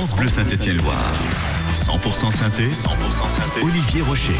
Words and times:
France 0.00 0.14
Bleu 0.14 0.30
Saint-Étienne-Loire. 0.30 1.12
100% 1.74 2.32
synthé, 2.32 2.70
100% 2.70 3.28
synthé. 3.28 3.60
Olivier 3.62 4.00
Rocher. 4.00 4.32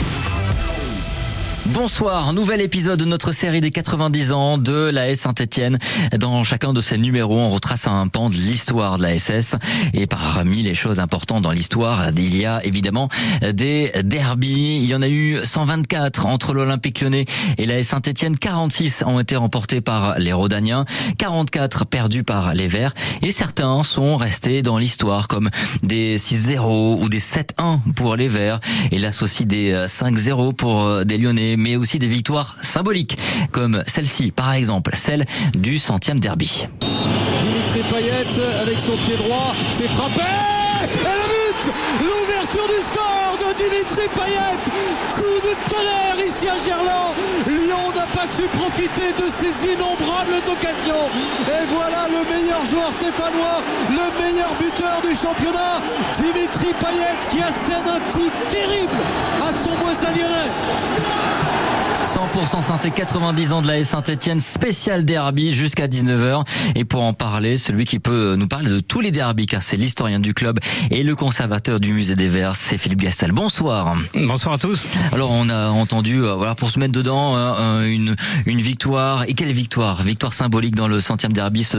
Bonsoir, 1.66 2.32
nouvel 2.32 2.62
épisode 2.62 2.98
de 2.98 3.04
notre 3.04 3.32
série 3.32 3.60
des 3.60 3.70
90 3.70 4.32
ans 4.32 4.56
de 4.56 4.90
la 4.90 5.10
S 5.10 5.20
Saint-Etienne. 5.20 5.78
Dans 6.18 6.42
chacun 6.42 6.72
de 6.72 6.80
ces 6.80 6.96
numéros, 6.96 7.38
on 7.38 7.50
retrace 7.50 7.86
un 7.86 8.08
pan 8.08 8.30
de 8.30 8.34
l'histoire 8.34 8.96
de 8.96 9.02
la 9.02 9.18
SS. 9.18 9.56
Et 9.92 10.06
parmi 10.06 10.62
les 10.62 10.74
choses 10.74 11.00
importantes 11.00 11.42
dans 11.42 11.52
l'histoire, 11.52 12.08
il 12.16 12.36
y 12.36 12.46
a 12.46 12.64
évidemment 12.64 13.08
des 13.52 13.92
derbies. 14.02 14.78
Il 14.82 14.86
y 14.86 14.94
en 14.94 15.02
a 15.02 15.08
eu 15.08 15.38
124 15.44 16.24
entre 16.24 16.54
l'Olympique 16.54 17.02
lyonnais 17.02 17.26
et 17.58 17.66
la 17.66 17.78
S 17.78 17.88
Saint-Etienne. 17.88 18.38
46 18.38 19.04
ont 19.06 19.20
été 19.20 19.36
remportés 19.36 19.82
par 19.82 20.18
les 20.18 20.32
Rodaniens, 20.32 20.86
44 21.18 21.84
perdus 21.84 22.24
par 22.24 22.54
les 22.54 22.68
Verts. 22.68 22.94
Et 23.22 23.32
certains 23.32 23.82
sont 23.82 24.16
restés 24.16 24.62
dans 24.62 24.78
l'histoire 24.78 25.28
comme 25.28 25.50
des 25.82 26.16
6-0 26.16 27.02
ou 27.02 27.08
des 27.10 27.20
7-1 27.20 27.80
pour 27.94 28.16
les 28.16 28.28
Verts. 28.28 28.60
Et 28.92 28.98
là 28.98 29.10
aussi 29.20 29.44
des 29.44 29.74
5-0 29.86 30.54
pour 30.54 31.04
des 31.04 31.18
Lyonnais 31.18 31.49
mais 31.56 31.76
aussi 31.76 31.98
des 31.98 32.08
victoires 32.08 32.56
symboliques, 32.62 33.18
comme 33.52 33.82
celle-ci, 33.86 34.30
par 34.30 34.52
exemple, 34.52 34.92
celle 34.94 35.26
du 35.54 35.78
centième 35.78 36.20
derby. 36.20 36.66
Dimitri 37.40 37.82
Payet 37.90 38.42
avec 38.60 38.80
son 38.80 38.96
pied 38.96 39.16
droit, 39.16 39.54
frappé 39.88 40.20
le 40.82 41.28
but 41.28 41.72
L'ouverture 42.00 42.66
du 42.66 42.80
score 42.84 43.36
de 43.38 43.44
Dimitri 43.60 44.08
Payet 44.16 44.56
Coup 45.14 45.38
de 45.44 45.52
tonnerre 45.68 46.26
ici 46.26 46.48
à 46.48 46.56
Gerland. 46.56 47.14
Lyon 47.46 47.92
n'a 47.94 48.06
pas 48.06 48.26
su 48.26 48.44
profiter 48.56 49.12
de 49.12 49.28
ces 49.28 49.72
innombrables 49.72 50.40
occasions. 50.50 51.10
Et 51.46 51.66
voilà 51.68 52.08
le 52.08 52.24
meilleur 52.32 52.64
joueur 52.64 52.94
stéphanois, 52.94 53.60
le 53.90 54.22
meilleur 54.22 54.54
buteur 54.58 55.02
du 55.02 55.14
championnat, 55.14 55.82
Dimitri 56.14 56.72
Payet 56.80 57.18
qui 57.30 57.42
assène 57.42 57.86
un 57.86 58.00
coup 58.12 58.30
terrible 58.48 58.96
à 59.46 59.52
son 59.52 59.72
voisin 59.72 60.08
lyonnais 60.08 61.59
100% 62.10 62.60
synthé 62.60 62.90
90 62.90 63.52
ans 63.52 63.62
de 63.62 63.68
la 63.68 63.84
Saint-Etienne, 63.84 64.40
spécial 64.40 65.04
derby 65.04 65.54
jusqu'à 65.54 65.86
19h. 65.86 66.44
Et 66.74 66.84
pour 66.84 67.02
en 67.02 67.12
parler, 67.12 67.56
celui 67.56 67.84
qui 67.84 68.00
peut 68.00 68.34
nous 68.36 68.48
parler 68.48 68.68
de 68.68 68.80
tous 68.80 69.00
les 69.00 69.12
derbys, 69.12 69.46
car 69.46 69.62
c'est 69.62 69.76
l'historien 69.76 70.18
du 70.18 70.34
club 70.34 70.58
et 70.90 71.04
le 71.04 71.14
conservateur 71.14 71.78
du 71.78 71.92
musée 71.92 72.16
des 72.16 72.26
Verts, 72.26 72.56
c'est 72.56 72.78
Philippe 72.78 73.02
Gastal. 73.02 73.30
Bonsoir. 73.30 73.96
Bonsoir 74.12 74.56
à 74.56 74.58
tous. 74.58 74.88
Alors 75.12 75.30
on 75.30 75.48
a 75.50 75.68
entendu, 75.68 76.24
euh, 76.24 76.34
voilà, 76.34 76.56
pour 76.56 76.68
se 76.70 76.80
mettre 76.80 76.90
dedans, 76.90 77.36
euh, 77.36 77.84
une, 77.84 78.16
une 78.44 78.60
victoire. 78.60 79.22
Et 79.28 79.34
quelle 79.34 79.52
victoire? 79.52 80.02
Victoire 80.02 80.32
symbolique 80.32 80.74
dans 80.74 80.88
le 80.88 80.98
centième 80.98 81.32
derby, 81.32 81.62
ce, 81.62 81.76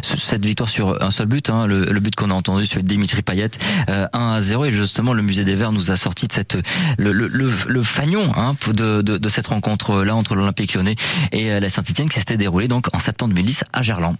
cette 0.00 0.46
victoire 0.46 0.70
sur 0.70 1.02
un 1.02 1.10
seul 1.10 1.26
but, 1.26 1.50
hein, 1.50 1.66
le, 1.66 2.00
but 2.00 2.14
qu'on 2.16 2.30
a 2.30 2.34
entendu 2.34 2.64
sur 2.64 2.82
Dimitri 2.82 3.20
Payet, 3.20 3.50
1 3.88 3.92
euh, 3.92 4.06
à 4.10 4.40
0. 4.40 4.64
Et 4.64 4.70
justement, 4.70 5.12
le 5.12 5.20
musée 5.20 5.44
des 5.44 5.54
Verts 5.54 5.72
nous 5.72 5.90
a 5.90 5.96
sorti 5.96 6.28
de 6.28 6.32
cette 6.32 6.56
le, 6.96 7.12
le, 7.12 7.28
le, 7.28 7.82
fagnon 7.82 8.32
hein, 8.34 8.56
de, 8.68 9.02
de, 9.02 9.18
de 9.18 9.28
cette 9.28 9.48
rencontre 9.48 9.65
entre 9.68 10.02
là 10.04 10.14
entre 10.14 10.34
l'Olympique 10.34 10.74
Lyonnais 10.74 10.96
et 11.32 11.50
euh, 11.50 11.60
la 11.60 11.68
Saint-Etienne 11.68 12.08
qui 12.08 12.18
s'était 12.18 12.36
déroulé 12.36 12.68
donc 12.68 12.94
en 12.94 12.98
septembre 12.98 13.34
2010 13.34 13.64
à 13.72 13.82
Gerland. 13.82 14.16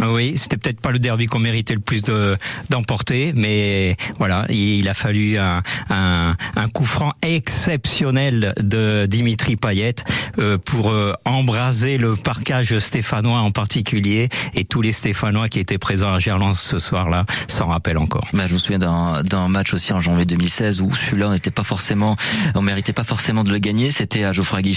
Oui, 0.00 0.36
c'était 0.36 0.56
peut-être 0.56 0.80
pas 0.80 0.90
le 0.90 0.98
derby 0.98 1.26
qu'on 1.26 1.38
méritait 1.38 1.74
le 1.74 1.80
plus 1.80 2.02
de 2.02 2.36
d'emporter, 2.70 3.32
mais 3.34 3.96
voilà, 4.18 4.46
il 4.48 4.88
a 4.88 4.94
fallu 4.94 5.38
un, 5.38 5.62
un, 5.90 6.34
un, 6.56 6.68
coup 6.68 6.84
franc 6.84 7.12
exceptionnel 7.22 8.54
de 8.60 9.06
Dimitri 9.06 9.56
Payet 9.56 9.94
euh, 10.38 10.58
pour 10.58 10.90
euh, 10.90 11.14
embraser 11.24 11.98
le 11.98 12.16
parcage 12.16 12.78
stéphanois 12.78 13.38
en 13.38 13.50
particulier 13.50 14.28
et 14.54 14.64
tous 14.64 14.82
les 14.82 14.92
Stéphanois 14.92 15.48
qui 15.48 15.60
étaient 15.60 15.78
présents 15.78 16.12
à 16.12 16.18
Gerland 16.18 16.54
ce 16.54 16.78
soir-là 16.78 17.24
s'en 17.48 17.66
rappellent 17.66 17.98
encore. 17.98 18.26
Bah, 18.32 18.46
je 18.48 18.54
me 18.54 18.58
souviens 18.58 18.78
d'un 18.78 19.48
match 19.48 19.72
aussi 19.74 19.92
en 19.92 20.00
janvier 20.00 20.24
2016 20.24 20.80
où 20.80 20.92
celui-là 20.92 21.28
on 21.28 21.32
n'était 21.32 21.50
pas 21.50 21.62
forcément, 21.62 22.16
on 22.54 22.62
méritait 22.62 22.92
pas 22.92 23.04
forcément 23.04 23.44
de 23.44 23.50
le 23.50 23.58
gagner. 23.58 23.90
C'était 23.90 24.24
à 24.24 24.32
Geoffroy 24.32 24.62
Guichard 24.62 24.73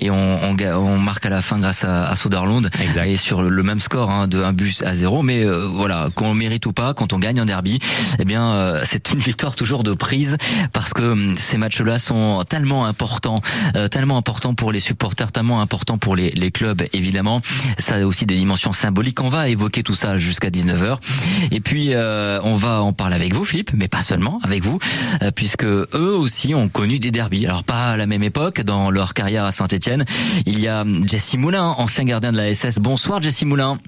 et 0.00 0.10
on, 0.10 0.42
on, 0.42 0.56
on, 0.60 0.98
marque 0.98 1.26
à 1.26 1.30
la 1.30 1.40
fin 1.40 1.58
grâce 1.58 1.84
à, 1.84 2.08
à 2.08 2.16
Soderlund 2.16 2.70
et 3.04 3.16
sur 3.16 3.42
le 3.42 3.62
même 3.62 3.80
score 3.80 4.10
hein, 4.10 4.28
de 4.28 4.42
un 4.42 4.52
but 4.52 4.82
à 4.82 4.94
zéro. 4.94 5.22
Mais 5.22 5.44
euh, 5.44 5.66
voilà, 5.66 6.08
qu'on 6.14 6.34
mérite 6.34 6.66
ou 6.66 6.72
pas, 6.72 6.94
quand 6.94 7.12
on 7.12 7.18
gagne 7.18 7.40
un 7.40 7.44
derby, 7.44 7.78
eh 8.18 8.24
bien 8.24 8.52
euh, 8.52 8.82
c'est 8.84 9.12
une 9.12 9.18
victoire 9.18 9.56
toujours 9.56 9.82
de 9.82 9.94
prise 9.94 10.36
parce 10.72 10.92
que 10.92 11.02
hum, 11.02 11.34
ces 11.36 11.58
matchs-là 11.58 11.98
sont 11.98 12.44
tellement 12.48 12.86
importants, 12.86 13.38
euh, 13.76 13.88
tellement 13.88 14.16
importants 14.16 14.54
pour 14.54 14.72
les 14.72 14.80
supporters, 14.80 15.32
tellement 15.32 15.60
importants 15.60 15.98
pour 15.98 16.16
les, 16.16 16.30
les 16.30 16.50
clubs 16.50 16.82
évidemment. 16.92 17.40
Ça 17.78 17.96
a 17.96 18.04
aussi 18.04 18.26
des 18.26 18.36
dimensions 18.36 18.72
symboliques. 18.72 19.20
On 19.20 19.28
va 19.28 19.48
évoquer 19.48 19.82
tout 19.82 19.94
ça 19.94 20.16
jusqu'à 20.16 20.50
19h. 20.50 20.98
Et 21.50 21.60
puis 21.60 21.92
on 21.94 22.54
va 22.54 22.82
en 22.82 22.92
parler 22.92 23.16
avec 23.16 23.34
vous, 23.34 23.44
Philippe, 23.44 23.72
mais 23.74 23.88
pas 23.88 24.02
seulement 24.02 24.40
avec 24.42 24.62
vous, 24.62 24.78
puisque 25.34 25.64
eux 25.64 26.16
aussi 26.16 26.54
ont 26.54 26.68
connu 26.68 26.98
des 26.98 27.10
derbies. 27.10 27.46
Alors 27.46 27.64
pas 27.64 27.92
à 27.92 27.96
la 27.96 28.06
même 28.06 28.22
époque 28.22 28.60
dans 28.60 28.90
leur 28.90 29.14
carrière 29.14 29.21
à 29.22 29.52
Saint-Etienne. 29.52 30.04
Il 30.46 30.58
y 30.60 30.68
a 30.68 30.84
Jesse 31.04 31.34
Moulin, 31.34 31.74
ancien 31.78 32.04
gardien 32.04 32.32
de 32.32 32.36
la 32.36 32.52
SS. 32.52 32.78
Bonsoir 32.78 33.22
Jesse 33.22 33.44
Moulin. 33.44 33.78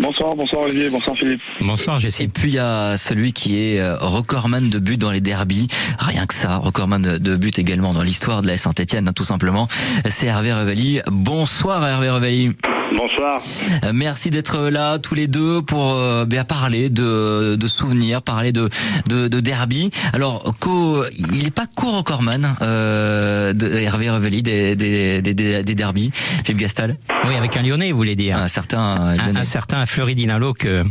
Bonsoir, 0.00 0.36
bonsoir 0.36 0.62
Olivier, 0.62 0.90
bonsoir 0.90 1.16
Philippe. 1.16 1.40
Bonsoir 1.60 1.98
Jesse. 1.98 2.20
Et 2.20 2.28
puis 2.28 2.50
il 2.50 2.54
y 2.54 2.58
a 2.58 2.96
celui 2.96 3.32
qui 3.32 3.58
est 3.58 3.80
euh, 3.80 3.96
recordman 3.98 4.70
de 4.70 4.78
buts 4.78 4.96
dans 4.96 5.10
les 5.10 5.20
derbies. 5.20 5.66
Rien 5.98 6.26
que 6.26 6.34
ça, 6.34 6.56
recordman 6.56 7.02
de 7.18 7.36
buts 7.36 7.50
également 7.56 7.92
dans 7.92 8.02
l'histoire 8.02 8.42
de 8.42 8.46
la 8.46 8.56
Saint-Etienne, 8.56 9.08
hein, 9.08 9.12
tout 9.12 9.24
simplement. 9.24 9.66
C'est 10.08 10.26
Hervé 10.26 10.52
Revelli. 10.52 11.00
Bonsoir 11.10 11.84
Hervé 11.84 12.10
Revelli. 12.10 12.52
Bonsoir. 12.96 13.42
Euh, 13.84 13.92
merci 13.94 14.30
d'être 14.30 14.70
là 14.70 14.98
tous 14.98 15.14
les 15.14 15.26
deux 15.26 15.60
pour 15.60 15.96
euh, 15.96 16.24
bien 16.24 16.44
parler 16.44 16.88
de, 16.88 17.54
de 17.54 17.66
souvenirs, 17.66 18.22
parler 18.22 18.50
de, 18.50 18.70
de, 19.08 19.28
de 19.28 19.40
derby. 19.40 19.90
Alors, 20.14 20.54
co, 20.58 21.04
il 21.14 21.44
n'est 21.44 21.50
pas 21.50 21.66
co-recordman 21.66 22.56
euh, 22.62 23.52
de 23.52 23.68
Hervé 23.68 24.08
Revelli 24.08 24.42
des, 24.42 24.74
des, 24.74 25.20
des, 25.20 25.62
des, 25.62 25.74
derbies, 25.74 26.12
Philippe 26.44 26.62
Gastal? 26.62 26.96
Oui, 27.26 27.34
avec 27.34 27.58
un 27.58 27.62
Lyonnais, 27.62 27.92
vous 27.92 27.98
voulez 27.98 28.16
dire. 28.16 28.38
Un 28.38 28.48
certain 28.48 28.78
un, 29.18 29.36
un 29.36 29.44
certain 29.44 29.84
Floridinalo 29.88 30.52
que, 30.52 30.84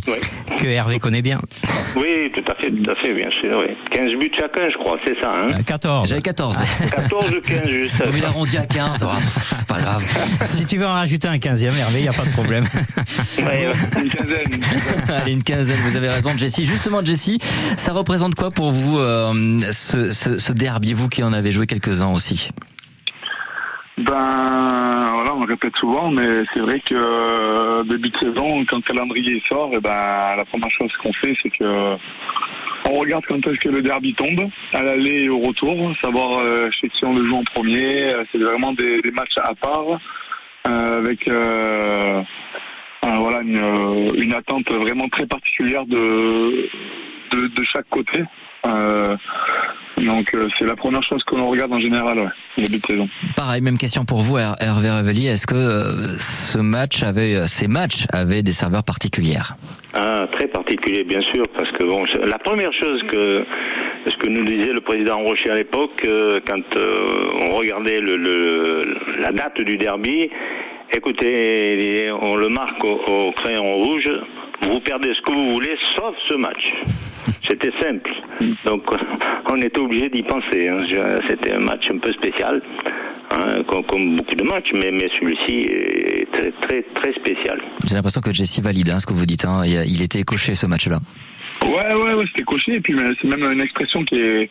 que 0.57 0.67
Hervé 0.67 0.99
connaît 0.99 1.21
bien. 1.21 1.39
Oui, 1.95 2.31
tout 2.33 2.43
à 2.51 2.55
fait, 2.55 2.69
tout 2.71 2.89
à 2.89 2.95
fait, 2.95 3.13
bien 3.13 3.29
sûr. 3.41 3.59
Oui. 3.59 3.75
15 3.91 4.11
buts 4.15 4.31
chacun, 4.37 4.69
je 4.69 4.77
crois, 4.77 4.97
c'est 5.05 5.19
ça. 5.21 5.31
Hein 5.31 5.61
14. 5.65 6.09
J'avais 6.09 6.21
14. 6.21 6.61
14 6.95 7.31
ou 7.31 7.41
15, 7.41 7.69
juste. 7.69 7.93
il 8.15 8.25
arrondi 8.25 8.57
à 8.57 8.65
15, 8.65 9.05
c'est 9.21 9.67
pas 9.67 9.79
grave. 9.79 10.05
si 10.45 10.65
tu 10.65 10.77
veux 10.77 10.85
en 10.85 10.93
rajouter 10.93 11.27
un 11.27 11.37
15e, 11.37 11.71
il 11.95 12.01
n'y 12.01 12.07
a 12.07 12.13
pas 12.13 12.25
de 12.25 12.31
problème. 12.31 12.65
une 13.37 14.09
quinzaine. 14.09 14.61
Allez, 15.21 15.33
une 15.33 15.43
quinzaine, 15.43 15.79
vous 15.85 15.95
avez 15.95 16.09
raison, 16.09 16.37
Jessie. 16.37 16.65
Justement, 16.65 17.03
Jessie, 17.03 17.39
ça 17.77 17.93
représente 17.93 18.35
quoi 18.35 18.51
pour 18.51 18.71
vous 18.71 18.99
euh, 18.99 19.59
ce, 19.71 20.11
ce, 20.11 20.37
ce 20.37 20.53
derby, 20.53 20.93
vous 20.93 21.07
qui 21.07 21.23
en 21.23 21.33
avez 21.33 21.51
joué 21.51 21.67
quelques-uns 21.67 22.11
aussi? 22.11 22.49
Ben 23.97 25.09
voilà, 25.11 25.33
on 25.35 25.45
répète 25.45 25.75
souvent, 25.77 26.11
mais 26.11 26.43
c'est 26.53 26.59
vrai 26.59 26.79
que 26.79 26.93
euh, 26.93 27.83
début 27.83 28.09
de 28.09 28.17
saison, 28.17 28.63
quand 28.65 28.77
le 28.77 28.81
calendrier 28.83 29.41
sort, 29.49 29.71
et 29.73 29.77
eh 29.77 29.79
ben 29.79 30.35
la 30.37 30.45
première 30.45 30.69
chose 30.69 30.91
qu'on 31.01 31.13
fait, 31.13 31.35
c'est 31.41 31.49
que 31.49 31.97
on 32.89 32.99
regarde 32.99 33.25
quand 33.27 33.45
est-ce 33.47 33.59
que 33.59 33.69
le 33.69 33.81
derby 33.81 34.13
tombe, 34.13 34.49
à 34.71 34.81
l'aller 34.81 35.23
et 35.23 35.29
au 35.29 35.39
retour, 35.39 35.93
savoir 35.99 36.39
euh, 36.39 36.69
chez 36.71 36.89
qui 36.89 37.05
on 37.05 37.15
le 37.15 37.27
joue 37.27 37.37
en 37.37 37.43
premier. 37.43 38.13
C'est 38.31 38.37
vraiment 38.37 38.73
des, 38.73 39.01
matchs 39.13 39.37
à 39.37 39.53
part. 39.55 39.99
Euh, 40.67 40.97
avec 40.99 41.27
euh, 41.29 42.21
voilà 43.01 43.41
une, 43.41 44.33
attente 44.33 44.69
vraiment 44.71 45.07
très 45.09 45.25
particulière 45.25 45.85
de, 45.85 46.69
de 47.31 47.63
chaque 47.63 47.89
côté. 47.89 48.23
Euh, 49.99 50.05
donc 50.05 50.31
c'est 50.57 50.65
la 50.65 50.75
première 50.75 51.03
chose 51.03 51.23
que 51.23 51.35
l'on 51.35 51.49
regarde 51.49 51.73
en 51.73 51.79
général, 51.79 52.19
ouais, 52.19 52.63
début 52.63 52.79
de 52.79 52.85
saison. 52.85 53.09
Pareil, 53.35 53.61
même 53.61 53.77
question 53.77 54.05
pour 54.05 54.21
vous, 54.21 54.37
Hervé 54.37 54.89
Revelli. 54.89 55.27
Est-ce 55.27 55.47
que 55.47 56.17
ce 56.19 56.57
match 56.59 57.03
avait, 57.03 57.45
ces 57.47 57.67
matchs 57.67 58.05
avaient 58.13 58.43
des 58.43 58.51
serveurs 58.51 58.83
particulières? 58.83 59.55
Ah, 59.93 60.27
Très 60.31 60.47
particulier, 60.47 61.03
bien 61.03 61.21
sûr, 61.33 61.45
parce 61.55 61.71
que 61.71 61.83
bon, 61.83 62.05
la 62.25 62.37
première 62.39 62.73
chose 62.73 63.01
que 63.03 63.43
ce 64.09 64.15
que 64.17 64.29
nous 64.29 64.43
disait 64.45 64.73
le 64.73 64.81
président 64.81 65.17
Rocher 65.19 65.49
à 65.49 65.55
l'époque, 65.55 66.01
euh, 66.05 66.39
quand 66.47 66.75
euh, 66.75 67.47
on 67.49 67.55
regardait 67.55 67.99
le, 67.99 68.15
le, 68.17 68.97
la 69.19 69.31
date 69.31 69.59
du 69.61 69.77
derby, 69.77 70.29
écoutez, 70.93 72.11
on 72.21 72.35
le 72.35 72.49
marque 72.49 72.83
au, 72.83 73.01
au, 73.07 73.31
crayon 73.31 73.65
rouge, 73.75 74.09
vous 74.63 74.79
perdez 74.79 75.13
ce 75.13 75.21
que 75.21 75.31
vous 75.31 75.53
voulez, 75.53 75.77
sauf 75.95 76.15
ce 76.27 76.33
match. 76.35 76.73
C'était 77.47 77.71
simple. 77.81 78.11
Donc 78.65 78.83
on 79.49 79.61
était 79.61 79.79
obligé 79.79 80.09
d'y 80.09 80.23
penser. 80.23 80.67
Hein. 80.67 80.77
C'était 81.29 81.53
un 81.53 81.59
match 81.59 81.89
un 81.91 81.97
peu 81.97 82.11
spécial. 82.13 82.61
Hein, 83.31 83.63
comme, 83.67 83.83
comme, 83.83 84.15
beaucoup 84.15 84.35
de 84.35 84.43
matchs, 84.43 84.71
mais, 84.73 84.89
mais 84.89 85.09
celui-ci 85.19 85.65
est 85.69 86.31
très, 86.31 86.51
très, 86.61 86.81
très 86.95 87.13
spécial. 87.13 87.61
J'ai 87.85 87.95
l'impression 87.95 88.21
que 88.21 88.31
Jesse 88.33 88.61
valide 88.61 88.89
hein, 88.89 88.99
ce 88.99 89.05
que 89.05 89.13
vous 89.13 89.25
dites. 89.25 89.43
Hein. 89.43 89.63
Il 89.65 90.01
était 90.01 90.23
coché 90.23 90.55
ce 90.55 90.65
match-là. 90.65 90.99
Ouais, 91.65 91.93
ouais, 91.93 92.13
ouais, 92.13 92.25
c'était 92.27 92.43
coché. 92.43 92.75
Et 92.75 92.79
puis, 92.79 92.95
c'est 93.21 93.27
même 93.27 93.43
une 93.51 93.61
expression 93.61 94.05
qui 94.05 94.15
est. 94.15 94.49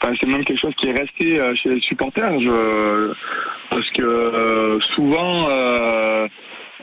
Enfin, 0.00 0.14
c'est 0.18 0.26
même 0.26 0.44
quelque 0.44 0.60
chose 0.60 0.74
qui 0.76 0.88
est 0.88 0.98
resté 0.98 1.38
chez 1.56 1.68
les 1.68 1.80
supporters. 1.80 2.40
Je, 2.40 3.12
parce 3.70 3.90
que 3.90 4.02
euh, 4.02 4.80
souvent, 4.94 5.48
euh, 5.50 6.26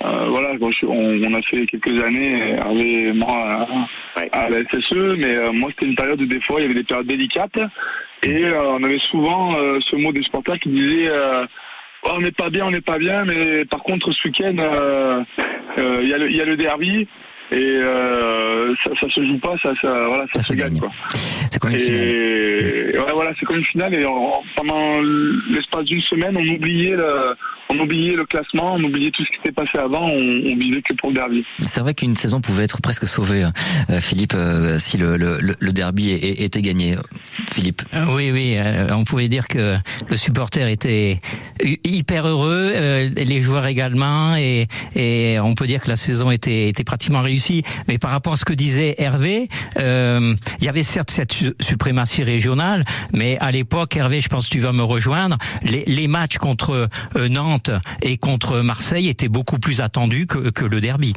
voilà, 0.01 0.53
on, 0.87 1.33
a 1.33 1.41
fait 1.41 1.65
quelques 1.65 2.03
années, 2.03 2.55
Hervé 2.57 3.13
moi, 3.13 3.67
à, 4.31 4.49
la 4.49 4.59
SSE, 4.69 5.17
mais 5.17 5.51
moi, 5.51 5.69
c'était 5.71 5.87
une 5.87 5.95
période 5.95 6.21
où 6.21 6.25
des 6.25 6.41
fois, 6.41 6.59
il 6.59 6.63
y 6.63 6.65
avait 6.65 6.75
des 6.75 6.83
périodes 6.83 7.07
délicates. 7.07 7.59
Et 8.23 8.45
on 8.53 8.83
avait 8.83 8.99
souvent 8.99 9.53
ce 9.53 9.95
mot 9.95 10.11
des 10.11 10.23
supporters 10.23 10.59
qui 10.59 10.69
disait 10.69 11.09
oh, 12.03 12.09
on 12.11 12.21
n'est 12.21 12.31
pas 12.31 12.49
bien, 12.49 12.65
on 12.65 12.71
n'est 12.71 12.81
pas 12.81 12.97
bien, 12.97 13.23
mais 13.23 13.65
par 13.65 13.83
contre, 13.83 14.11
ce 14.11 14.27
week-end, 14.27 14.55
il 15.77 16.05
y, 16.05 16.09
y, 16.09 16.41
a 16.41 16.45
le 16.45 16.57
derby. 16.57 17.07
Et 17.51 17.57
euh, 17.57 18.73
ça, 18.83 18.89
ça 18.99 19.09
se 19.09 19.23
joue 19.23 19.37
pas, 19.37 19.55
ça, 19.61 19.71
ça, 19.79 20.07
voilà, 20.07 20.25
ça, 20.33 20.41
se, 20.41 20.53
gagne. 20.53 20.79
Quoi. 20.79 20.89
C'est 21.55 21.59
comme 21.59 21.71
une 21.71 21.79
finale. 21.79 22.09
Ouais, 22.09 23.13
voilà, 23.13 23.31
c'est 23.39 23.45
comme 23.45 23.57
une 23.57 23.65
finale. 23.65 23.93
Et 23.93 24.05
pendant 24.57 24.99
l'espace 25.49 25.85
d'une 25.85 26.01
semaine, 26.01 26.35
on 26.35 26.45
oubliait 26.53 26.97
le, 26.97 27.33
on 27.69 27.79
oubliait 27.79 28.13
le 28.13 28.25
classement, 28.25 28.73
on 28.73 28.83
oubliait 28.83 29.09
tout 29.11 29.23
ce 29.23 29.29
qui 29.29 29.37
s'était 29.37 29.53
passé 29.53 29.77
avant, 29.77 30.05
on, 30.05 30.17
on 30.17 30.57
vivait 30.57 30.81
que 30.81 30.93
pour 30.95 31.11
le 31.11 31.15
derby. 31.15 31.45
C'est 31.61 31.79
vrai 31.79 31.93
qu'une 31.93 32.15
saison 32.15 32.41
pouvait 32.41 32.65
être 32.65 32.81
presque 32.81 33.07
sauvée, 33.07 33.43
hein, 33.43 33.53
euh, 33.89 34.01
Philippe, 34.01 34.33
euh, 34.35 34.77
si 34.79 34.97
le, 34.97 35.15
le, 35.15 35.37
le 35.39 35.71
derby 35.71 36.11
était 36.11 36.61
gagné. 36.61 36.97
Philippe. 37.53 37.83
Euh, 37.93 38.03
oui, 38.09 38.31
oui, 38.33 38.57
on 38.91 39.05
pouvait 39.05 39.29
dire 39.29 39.47
que 39.47 39.77
le 40.09 40.17
supporter 40.17 40.69
était 40.69 41.21
hyper 41.85 42.27
heureux, 42.27 42.73
les 43.15 43.41
joueurs 43.41 43.67
également, 43.67 44.35
et, 44.35 44.67
et 44.93 45.39
on 45.39 45.55
peut 45.55 45.67
dire 45.67 45.81
que 45.81 45.87
la 45.89 45.95
saison 45.95 46.31
était, 46.31 46.67
était 46.67 46.83
pratiquement 46.83 47.21
réussie. 47.21 47.63
Mais 47.87 47.97
par 47.97 48.11
rapport 48.11 48.33
à 48.33 48.35
ce 48.35 48.43
que 48.43 48.53
disait 48.53 48.95
Hervé, 48.97 49.47
il 49.77 50.35
y 50.63 50.67
avait 50.67 50.83
certes 50.83 51.11
cette 51.11 51.44
suprématie 51.59 52.23
régionale, 52.23 52.83
mais 53.13 53.37
à 53.39 53.51
l'époque, 53.51 53.95
Hervé, 53.95 54.21
je 54.21 54.29
pense 54.29 54.47
que 54.47 54.53
tu 54.53 54.59
vas 54.59 54.71
me 54.71 54.83
rejoindre, 54.83 55.37
les, 55.63 56.07
matchs 56.07 56.37
contre 56.37 56.87
Nantes 57.29 57.71
et 58.03 58.17
contre 58.17 58.61
Marseille 58.61 59.09
était 59.09 59.27
beaucoup 59.27 59.59
plus 59.59 59.81
attendu 59.81 60.27
que, 60.27 60.65
le 60.65 60.79
derby. 60.79 61.13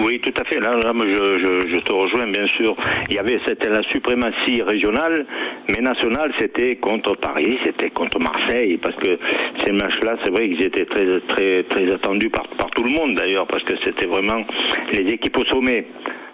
Oui, 0.00 0.20
tout 0.20 0.32
à 0.40 0.44
fait. 0.44 0.58
Là, 0.60 0.76
je, 0.82 1.78
te 1.78 1.92
rejoins, 1.92 2.26
bien 2.26 2.46
sûr. 2.46 2.76
Il 3.08 3.14
y 3.14 3.18
avait 3.18 3.38
c'était 3.46 3.68
la 3.68 3.82
suprématie 3.82 4.62
régionale, 4.62 5.26
mais 5.68 5.80
nationale, 5.80 6.32
c'était 6.38 6.76
contre 6.76 7.16
Paris, 7.16 7.58
c'était 7.64 7.90
contre 7.90 8.18
Marseille, 8.18 8.78
parce 8.78 8.96
que 8.96 9.18
ces 9.64 9.72
matchs-là, 9.72 10.16
c'est 10.24 10.30
vrai 10.30 10.48
qu'ils 10.48 10.62
étaient 10.62 10.86
très, 10.86 11.20
très, 11.28 11.62
très 11.64 11.92
attendus 11.92 12.30
par, 12.30 12.48
par 12.56 12.70
tout 12.70 12.82
le 12.82 12.90
monde 12.90 13.14
d'ailleurs, 13.14 13.46
parce 13.46 13.62
que 13.62 13.74
c'était 13.84 14.06
vraiment 14.06 14.44
les 14.92 15.12
équipes 15.12 15.38
au 15.38 15.44
sommet. 15.44 15.86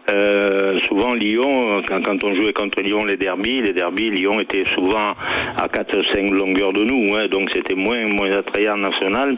Euh, 0.08 0.79
souvent 0.88 1.14
Lyon, 1.14 1.82
quand, 1.87 2.25
on 2.25 2.35
jouait 2.35 2.52
contre 2.52 2.81
Lyon 2.82 3.05
les 3.05 3.17
derbies, 3.17 3.62
les 3.62 3.73
derbies, 3.73 4.11
Lyon 4.11 4.41
était 4.41 4.64
souvent 4.75 5.14
à 5.56 5.67
4-5 5.69 6.32
longueurs 6.32 6.73
de 6.73 6.85
nous, 6.85 7.14
hein, 7.14 7.29
donc 7.29 7.50
c'était 7.55 7.75
moins, 7.75 8.06
moins 8.08 8.32
attrayant 8.32 8.76
national, 8.76 9.37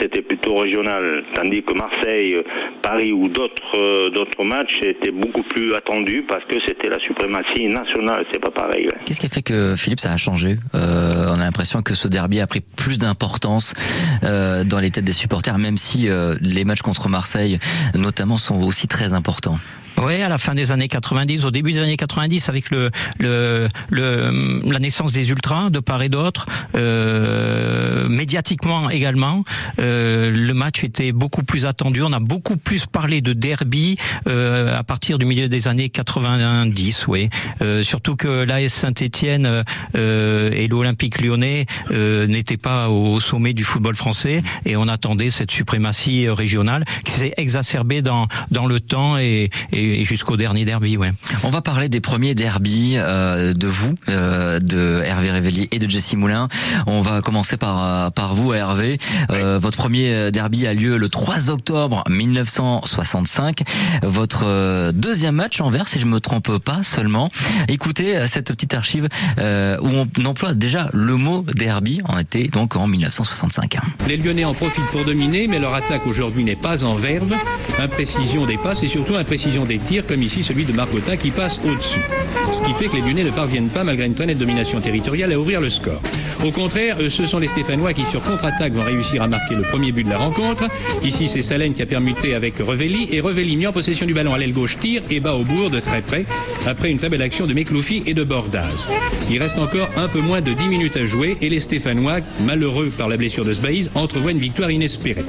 c'était 0.00 0.22
plutôt 0.22 0.56
régional. 0.56 1.24
Tandis 1.34 1.62
que 1.62 1.74
Marseille, 1.74 2.36
Paris 2.82 3.12
ou 3.12 3.28
d'autres 3.28 3.60
euh, 3.74 4.10
d'autres 4.10 4.44
matchs 4.44 4.80
étaient 4.82 5.10
beaucoup 5.10 5.42
plus 5.42 5.74
attendus 5.74 6.24
parce 6.26 6.44
que 6.44 6.56
c'était 6.66 6.88
la 6.88 6.98
suprématie 7.00 7.66
nationale, 7.68 8.24
c'est 8.32 8.40
pas 8.40 8.50
pareil. 8.50 8.88
Qu'est-ce 9.04 9.20
qui 9.20 9.26
a 9.26 9.30
fait 9.30 9.42
que 9.42 9.74
Philippe 9.76 10.00
ça 10.00 10.12
a 10.12 10.16
changé? 10.16 10.56
Euh, 10.74 11.26
On 11.34 11.40
a 11.40 11.44
l'impression 11.44 11.82
que 11.82 11.94
ce 11.94 12.08
derby 12.08 12.40
a 12.40 12.46
pris 12.46 12.60
plus 12.60 12.98
d'importance 12.98 13.74
dans 14.22 14.78
les 14.80 14.90
têtes 14.90 15.04
des 15.04 15.12
supporters, 15.12 15.58
même 15.58 15.76
si 15.76 16.08
les 16.40 16.64
matchs 16.64 16.82
contre 16.82 17.08
Marseille 17.08 17.58
notamment 17.94 18.36
sont 18.36 18.62
aussi 18.62 18.88
très 18.88 19.12
importants. 19.12 19.58
Oui, 20.02 20.22
à 20.22 20.28
la 20.28 20.38
fin 20.38 20.54
des 20.54 20.72
années 20.72 20.88
90, 20.88 21.44
au 21.44 21.50
début 21.50 21.72
des 21.72 21.78
années 21.80 21.96
90, 21.96 22.48
avec 22.48 22.70
le, 22.70 22.90
le, 23.18 23.68
le 23.90 24.62
la 24.70 24.78
naissance 24.78 25.12
des 25.12 25.28
ultras 25.30 25.68
de 25.68 25.78
part 25.78 26.02
et 26.02 26.08
d'autre, 26.08 26.46
euh, 26.74 28.08
médiatiquement 28.08 28.88
également, 28.88 29.44
euh, 29.78 30.30
le 30.30 30.54
match 30.54 30.84
était 30.84 31.12
beaucoup 31.12 31.42
plus 31.42 31.66
attendu. 31.66 32.02
On 32.02 32.12
a 32.12 32.18
beaucoup 32.20 32.56
plus 32.56 32.86
parlé 32.86 33.20
de 33.20 33.34
derby 33.34 33.98
euh, 34.26 34.78
à 34.78 34.84
partir 34.84 35.18
du 35.18 35.26
milieu 35.26 35.48
des 35.48 35.68
années 35.68 35.90
90, 35.90 37.06
oui. 37.08 37.28
Euh, 37.60 37.82
surtout 37.82 38.16
que 38.16 38.44
l'AS 38.44 38.72
Saint-Étienne 38.72 39.64
euh, 39.96 40.50
et 40.52 40.68
l'Olympique 40.68 41.20
Lyonnais 41.20 41.66
euh, 41.90 42.26
n'étaient 42.26 42.56
pas 42.56 42.88
au 42.88 43.20
sommet 43.20 43.52
du 43.52 43.64
football 43.64 43.96
français 43.96 44.42
et 44.64 44.76
on 44.76 44.88
attendait 44.88 45.30
cette 45.30 45.50
suprématie 45.50 46.28
régionale 46.28 46.84
qui 47.04 47.12
s'est 47.12 47.34
exacerbée 47.36 48.00
dans 48.00 48.28
dans 48.50 48.66
le 48.66 48.80
temps 48.80 49.18
et, 49.18 49.50
et 49.72 49.89
et, 49.90 50.04
jusqu'au 50.04 50.36
dernier 50.36 50.64
derby. 50.64 50.96
Ouais. 50.96 51.12
On 51.44 51.50
va 51.50 51.60
parler 51.60 51.88
des 51.88 52.00
premiers 52.00 52.34
derbys 52.34 52.96
euh, 52.96 53.52
de 53.54 53.66
vous, 53.66 53.94
euh, 54.08 54.60
de 54.60 55.02
Hervé 55.04 55.30
Révelli 55.30 55.68
et 55.70 55.78
de 55.78 55.88
Jesse 55.88 56.14
Moulin. 56.14 56.48
On 56.86 57.00
va 57.00 57.20
commencer 57.22 57.56
par 57.56 57.84
euh, 57.84 58.10
par 58.10 58.34
vous, 58.34 58.52
Hervé. 58.52 58.98
Euh, 59.30 59.58
votre 59.58 59.78
premier 59.78 60.30
derby 60.30 60.66
a 60.66 60.74
lieu 60.74 60.96
le 60.96 61.08
3 61.08 61.50
octobre 61.50 62.04
1965. 62.08 63.62
Votre 64.02 64.92
deuxième 64.92 65.36
match 65.36 65.60
envers, 65.60 65.88
si 65.88 65.98
je 65.98 66.06
me 66.06 66.20
trompe 66.20 66.58
pas 66.58 66.82
seulement. 66.82 67.30
Écoutez 67.68 68.26
cette 68.26 68.52
petite 68.52 68.74
archive 68.74 69.08
où 69.38 69.88
on 69.88 70.24
emploie 70.24 70.54
déjà 70.54 70.88
le 70.92 71.16
mot 71.16 71.44
derby. 71.54 72.00
On 72.08 72.18
était 72.18 72.48
donc 72.48 72.76
en 72.76 72.86
1965. 72.86 73.78
Les 74.08 74.16
Lyonnais 74.16 74.44
en 74.44 74.54
profitent 74.54 74.90
pour 74.92 75.04
dominer, 75.04 75.46
mais 75.48 75.58
leur 75.58 75.74
attaque 75.74 76.06
aujourd'hui 76.06 76.44
n'est 76.44 76.60
pas 76.60 76.82
en 76.84 76.96
verve. 76.96 77.32
Imprécision 77.78 78.46
des 78.46 78.58
passes 78.58 78.82
et 78.82 78.88
surtout 78.88 79.14
imprécision 79.14 79.66
des 79.70 79.78
tirs, 79.78 80.04
comme 80.04 80.20
ici 80.20 80.42
celui 80.42 80.64
de 80.64 80.72
Marcotin 80.72 81.16
qui 81.16 81.30
passe 81.30 81.60
au-dessus. 81.64 82.02
Ce 82.50 82.60
qui 82.66 82.74
fait 82.74 82.88
que 82.88 82.96
les 82.96 83.02
Lyonnais 83.02 83.22
ne 83.22 83.30
parviennent 83.30 83.68
pas, 83.68 83.84
malgré 83.84 84.06
une 84.06 84.14
très 84.14 84.26
nette 84.26 84.38
domination 84.38 84.80
territoriale, 84.80 85.32
à 85.32 85.38
ouvrir 85.38 85.60
le 85.60 85.70
score. 85.70 86.02
Au 86.44 86.50
contraire, 86.50 86.96
euh, 86.98 87.08
ce 87.08 87.24
sont 87.26 87.38
les 87.38 87.46
Stéphanois 87.48 87.92
qui, 87.92 88.04
sur 88.06 88.20
contre-attaque, 88.22 88.72
vont 88.72 88.82
réussir 88.82 89.22
à 89.22 89.28
marquer 89.28 89.54
le 89.54 89.62
premier 89.62 89.92
but 89.92 90.02
de 90.02 90.10
la 90.10 90.18
rencontre. 90.18 90.64
Ici, 91.04 91.28
c'est 91.28 91.42
Salène 91.42 91.74
qui 91.74 91.82
a 91.82 91.86
permuté 91.86 92.34
avec 92.34 92.58
Revelli, 92.58 93.08
et 93.12 93.20
Revelli, 93.20 93.56
mis 93.56 93.66
en 93.68 93.72
possession 93.72 94.06
du 94.06 94.14
ballon 94.14 94.32
à 94.32 94.38
l'aile 94.38 94.52
gauche, 94.52 94.76
tire 94.80 95.02
et 95.08 95.20
bat 95.20 95.34
au 95.34 95.44
bourg 95.44 95.70
de 95.70 95.78
très 95.78 96.00
près, 96.00 96.24
après 96.66 96.90
une 96.90 96.98
très 96.98 97.08
belle 97.08 97.22
action 97.22 97.46
de 97.46 97.54
Mekloufi 97.54 98.02
et 98.06 98.14
de 98.14 98.24
Bordaz. 98.24 98.88
Il 99.30 99.38
reste 99.38 99.58
encore 99.58 99.90
un 99.96 100.08
peu 100.08 100.20
moins 100.20 100.40
de 100.40 100.52
10 100.52 100.66
minutes 100.66 100.96
à 100.96 101.04
jouer, 101.04 101.36
et 101.40 101.48
les 101.48 101.60
Stéphanois, 101.60 102.20
malheureux 102.40 102.90
par 102.98 103.08
la 103.08 103.16
blessure 103.16 103.44
de 103.44 103.52
Sbaïs, 103.52 103.88
entrevoient 103.94 104.32
une 104.32 104.40
victoire 104.40 104.70
inespérée. 104.70 105.24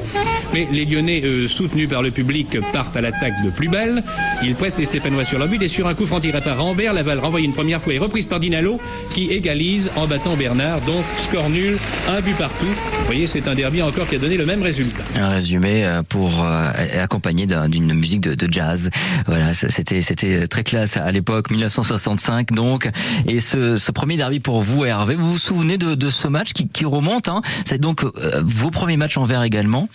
Mais 0.53 0.67
les 0.71 0.85
Lyonnais, 0.85 1.21
euh, 1.23 1.47
soutenus 1.47 1.89
par 1.89 2.01
le 2.01 2.09
public, 2.09 2.57
partent 2.73 2.97
à 2.97 3.01
l'attaque 3.01 3.43
de 3.45 3.51
plus 3.51 3.69
belle. 3.69 4.01
Ils 4.43 4.55
pressent 4.55 4.77
les 4.77 4.85
Stéphanois 4.85 5.25
sur 5.25 5.37
leur 5.37 5.47
but 5.47 5.61
et 5.61 5.67
sur 5.67 5.87
un 5.87 5.93
coup 5.93 6.07
franc 6.07 6.19
tiré 6.19 6.41
par 6.41 6.57
Rambert, 6.57 6.93
Laval 6.93 7.19
renvoyé 7.19 7.45
une 7.45 7.53
première 7.53 7.81
fois 7.81 7.93
et 7.93 7.99
reprise 7.99 8.25
par 8.25 8.39
Dinalo 8.39 8.79
qui 9.13 9.31
égalise 9.31 9.89
en 9.95 10.07
battant 10.07 10.35
Bernard. 10.35 10.81
Donc 10.85 11.05
score 11.25 11.49
nul, 11.49 11.79
un 12.07 12.21
but 12.21 12.35
partout. 12.37 12.65
Vous 12.65 13.05
voyez, 13.05 13.27
c'est 13.27 13.47
un 13.47 13.55
derby 13.55 13.81
encore 13.81 14.07
qui 14.07 14.15
a 14.15 14.19
donné 14.19 14.37
le 14.37 14.45
même 14.45 14.63
résultat. 14.63 15.03
Un 15.15 15.29
résumé 15.29 15.85
euh, 15.85 16.01
pour 16.07 16.43
euh, 16.43 16.67
accompagner 17.01 17.45
d'une 17.45 17.93
musique 17.93 18.21
de, 18.21 18.33
de, 18.33 18.51
jazz. 18.51 18.89
Voilà, 19.27 19.53
c'était 19.53 20.01
c'était 20.01 20.47
très 20.47 20.63
classe 20.63 20.97
à 20.97 21.11
l'époque, 21.11 21.51
1965 21.51 22.51
donc. 22.51 22.89
Et 23.27 23.39
ce, 23.39 23.77
ce, 23.77 23.91
premier 23.91 24.17
derby 24.17 24.39
pour 24.39 24.61
vous, 24.61 24.85
Hervé, 24.85 25.15
vous 25.15 25.33
vous 25.33 25.38
souvenez 25.38 25.77
de, 25.77 25.95
de 25.95 26.09
ce 26.09 26.27
match 26.27 26.53
qui, 26.53 26.67
qui 26.67 26.85
remonte 26.85 27.27
hein? 27.27 27.41
C'est 27.65 27.79
donc 27.79 28.03
euh, 28.03 28.09
vos 28.41 28.71
premiers 28.71 28.97
matchs 28.97 29.17
en 29.17 29.25
vert 29.25 29.43
également? 29.43 29.88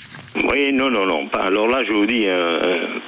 Oui, 0.49 0.73
non, 0.73 0.91
non, 0.91 1.07
non. 1.07 1.29
Alors 1.41 1.67
là, 1.69 1.83
je 1.87 1.93
vous 1.93 2.07
dis, 2.07 2.27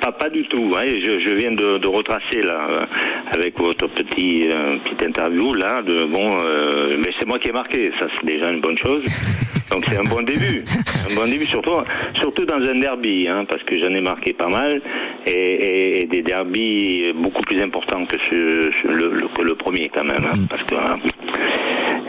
pas, 0.01 0.13
pas 0.13 0.31
du 0.31 0.45
tout. 0.49 0.75
Hein. 0.77 0.87
Je, 0.89 1.18
je 1.19 1.31
viens 1.31 1.53
de, 1.53 1.79
de, 1.79 1.89
retracer 1.89 2.43
là 2.43 2.69
euh, 2.71 2.87
avec 3.33 3.59
votre 3.59 3.87
petit 3.89 4.49
euh, 4.51 4.79
petite 4.85 5.03
interview 5.03 5.53
là 5.55 5.83
de 5.83 6.05
bon 6.07 6.39
euh, 6.43 6.97
mais 6.99 7.11
c'est 7.19 7.27
moi 7.27 7.39
qui 7.39 7.49
ai 7.49 7.53
marqué 7.53 7.93
ça 7.99 8.07
c'est 8.15 8.27
déjà 8.27 8.51
une 8.51 8.61
bonne 8.61 8.79
chose 8.79 9.05
donc 9.71 9.85
c'est 9.89 9.99
un 9.99 10.05
bon 10.05 10.23
début 10.23 10.65
un 11.11 11.15
bon 11.15 11.27
début 11.27 11.47
surtout 11.47 11.83
surtout 12.15 12.45
dans 12.45 12.61
un 12.61 12.79
derby 12.79 13.29
hein, 13.29 13.45
parce 13.49 13.63
que 13.63 13.79
j'en 13.79 13.95
ai 13.95 14.01
marqué 14.01 14.33
pas 14.33 14.49
mal 14.49 14.81
et, 15.27 16.07
des 16.11 16.23
derbys 16.23 17.13
beaucoup 17.15 17.43
plus 17.43 17.61
importants 17.61 18.05
que, 18.05 18.17
ce, 18.19 18.89
le, 18.89 19.29
que 19.37 19.43
le 19.43 19.55
premier 19.55 19.91
quand 19.93 20.05
même 20.05 20.25
hein, 20.25 20.37
mm. 20.37 20.47
parce 20.49 20.63
que 20.63 20.75
hein, 20.75 20.99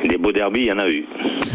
des 0.07 0.17
beaux 0.17 0.31
derbies, 0.31 0.61
il 0.61 0.67
y 0.67 0.71
en 0.71 0.79
a 0.79 0.89
eu. 0.89 1.05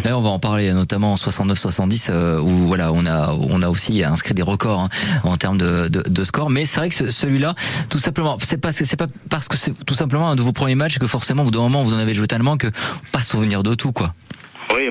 on 0.06 0.20
va 0.20 0.30
en 0.30 0.38
parler 0.38 0.72
notamment 0.72 1.12
en 1.12 1.16
69-70 1.16 2.08
euh, 2.10 2.40
où 2.40 2.48
voilà, 2.48 2.92
on 2.92 3.06
a 3.06 3.34
on 3.34 3.62
a 3.62 3.68
aussi 3.68 4.02
inscrit 4.02 4.34
des 4.34 4.42
records 4.42 4.88
en 5.24 5.36
termes 5.36 5.58
de, 5.58 5.88
de, 5.88 6.02
de, 6.08 6.24
score. 6.24 6.50
Mais 6.50 6.64
c'est 6.64 6.80
vrai 6.80 6.88
que 6.88 7.10
celui-là, 7.10 7.43
tout 7.90 7.98
simplement, 7.98 8.38
c'est 8.40 8.58
parce 8.58 8.78
que 8.78 8.84
c'est 8.84 8.96
pas 8.96 9.06
parce 9.28 9.48
que 9.48 9.56
c'est 9.56 9.72
tout 9.84 9.94
simplement 9.94 10.30
un 10.30 10.36
de 10.36 10.42
vos 10.42 10.52
premiers 10.52 10.74
matchs 10.74 10.98
que 10.98 11.06
forcément, 11.06 11.42
au 11.42 11.46
bout 11.46 11.50
d'un 11.50 11.58
moment, 11.60 11.82
vous 11.82 11.94
en 11.94 11.98
avez 11.98 12.14
joué 12.14 12.26
tellement 12.26 12.56
que 12.56 12.68
pas 13.12 13.22
souvenir 13.22 13.62
de 13.62 13.74
tout, 13.74 13.92
quoi. 13.92 14.14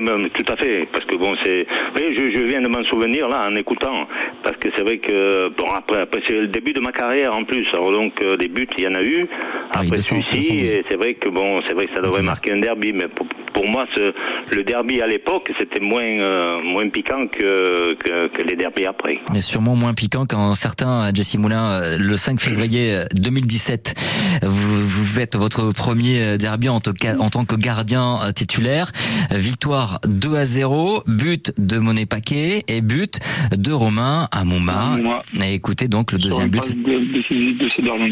Oui, 0.00 0.30
tout 0.30 0.52
à 0.52 0.56
fait, 0.56 0.88
parce 0.92 1.04
que 1.04 1.16
bon, 1.16 1.34
c'est, 1.44 1.66
je, 1.96 2.30
je, 2.36 2.44
viens 2.44 2.60
de 2.60 2.68
m'en 2.68 2.82
souvenir 2.84 3.28
là 3.28 3.48
en 3.48 3.56
écoutant, 3.56 4.06
parce 4.42 4.56
que 4.56 4.68
c'est 4.76 4.82
vrai 4.82 4.98
que 4.98 5.48
bon 5.56 5.66
après, 5.74 6.00
après 6.00 6.22
c'est 6.26 6.40
le 6.40 6.48
début 6.48 6.72
de 6.72 6.80
ma 6.80 6.92
carrière 6.92 7.36
en 7.36 7.44
plus, 7.44 7.66
alors 7.72 7.92
donc 7.92 8.12
euh, 8.22 8.36
des 8.36 8.48
buts 8.48 8.68
il 8.78 8.84
y 8.84 8.88
en 8.88 8.94
a 8.94 9.02
eu 9.02 9.26
après 9.72 10.00
celui-ci, 10.00 10.52
et 10.54 10.84
c'est 10.88 10.96
vrai 10.96 11.14
que 11.14 11.28
bon, 11.28 11.60
c'est 11.66 11.74
vrai 11.74 11.86
que 11.86 11.94
ça 11.94 12.02
devrait 12.02 12.22
marquer 12.22 12.52
un 12.52 12.58
derby, 12.58 12.92
mais 12.92 13.08
pour, 13.08 13.26
pour 13.52 13.66
moi, 13.66 13.86
ce, 13.94 14.12
le 14.54 14.64
derby 14.64 15.00
à 15.00 15.06
l'époque, 15.06 15.50
c'était 15.58 15.80
moins 15.80 16.02
euh, 16.04 16.60
moins 16.62 16.88
piquant 16.88 17.26
que, 17.26 17.94
que, 17.94 18.28
que 18.28 18.42
les 18.42 18.56
derbys 18.56 18.86
après. 18.86 19.20
Mais 19.32 19.40
sûrement 19.40 19.76
moins 19.76 19.94
piquant 19.94 20.26
quand 20.26 20.54
certains, 20.54 21.12
Jesse 21.14 21.36
Moulin, 21.36 21.82
euh, 21.82 21.98
le 21.98 22.16
5 22.16 22.40
février 22.40 23.00
2017, 23.14 23.94
vous, 24.42 24.88
vous 24.88 25.06
faites 25.06 25.36
votre 25.36 25.72
premier 25.72 26.38
derby 26.38 26.68
en, 26.68 26.76
en 26.76 27.30
tant 27.30 27.44
que 27.44 27.56
gardien 27.56 28.18
titulaire, 28.34 28.90
victoire 29.30 29.83
victoire 29.84 30.00
2 30.06 30.36
à 30.36 30.44
0, 30.44 31.02
but 31.06 31.52
de 31.58 31.78
Monet 31.78 32.06
Paquet 32.06 32.62
et 32.68 32.80
but 32.80 33.18
de 33.56 33.72
Romain 33.72 34.28
Amouma. 34.32 34.96
Et 35.40 35.54
écoutez 35.54 35.88
donc 35.88 36.12
le 36.12 36.18
deuxième 36.18 36.48
but. 36.48 36.62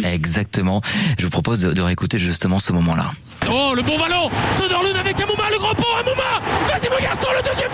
Exactement. 0.04 0.80
Je 1.18 1.24
vous 1.24 1.30
propose 1.30 1.60
de, 1.60 1.72
de 1.72 1.80
réécouter 1.80 2.18
justement 2.18 2.58
ce 2.58 2.72
moment-là. 2.72 3.12
Oh, 3.50 3.72
le 3.74 3.82
bon 3.82 3.98
ballon 3.98 4.30
Soderlund 4.56 4.96
avec 4.96 5.20
Amouma, 5.20 5.50
le 5.50 5.58
grand 5.58 5.74
pont 5.74 5.84
Amouma 5.98 6.40
Vas-y 6.68 6.88
mon 6.88 7.02
garçon, 7.02 7.26
le 7.36 7.42
deuxième 7.48 7.71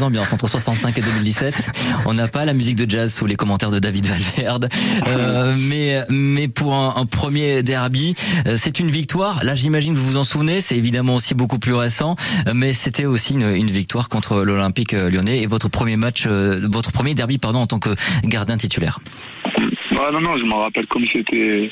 Deux 0.00 0.06
ambiances 0.06 0.32
entre 0.32 0.48
65 0.48 0.96
et 0.96 1.02
2017. 1.02 1.72
On 2.06 2.14
n'a 2.14 2.26
pas 2.26 2.46
la 2.46 2.54
musique 2.54 2.76
de 2.76 2.90
jazz 2.90 3.12
sous 3.12 3.26
les 3.26 3.36
commentaires 3.36 3.70
de 3.70 3.78
David 3.78 4.06
Valverde, 4.06 4.70
euh, 5.06 5.54
mais 5.68 6.00
mais 6.08 6.48
pour 6.48 6.72
un, 6.72 6.94
un 6.96 7.04
premier 7.04 7.62
derby, 7.62 8.14
euh, 8.46 8.54
c'est 8.56 8.80
une 8.80 8.90
victoire. 8.90 9.44
Là, 9.44 9.54
j'imagine 9.54 9.92
que 9.92 9.98
vous 9.98 10.12
vous 10.12 10.16
en 10.16 10.24
souvenez. 10.24 10.62
C'est 10.62 10.76
évidemment 10.76 11.16
aussi 11.16 11.34
beaucoup 11.34 11.58
plus 11.58 11.74
récent, 11.74 12.16
euh, 12.46 12.52
mais 12.54 12.72
c'était 12.72 13.04
aussi 13.04 13.34
une, 13.34 13.54
une 13.54 13.70
victoire 13.70 14.08
contre 14.08 14.42
l'Olympique 14.42 14.92
lyonnais 14.92 15.42
et 15.42 15.46
votre 15.46 15.68
premier 15.68 15.98
match, 15.98 16.24
euh, 16.26 16.66
votre 16.72 16.92
premier 16.92 17.14
derby, 17.14 17.36
pardon, 17.36 17.58
en 17.58 17.66
tant 17.66 17.78
que 17.78 17.90
gardien 18.24 18.56
titulaire. 18.56 19.00
Ah 19.44 20.10
non 20.12 20.22
non, 20.22 20.38
je 20.38 20.46
m'en 20.46 20.60
rappelle 20.60 20.86
comme 20.86 21.04
c'était 21.12 21.70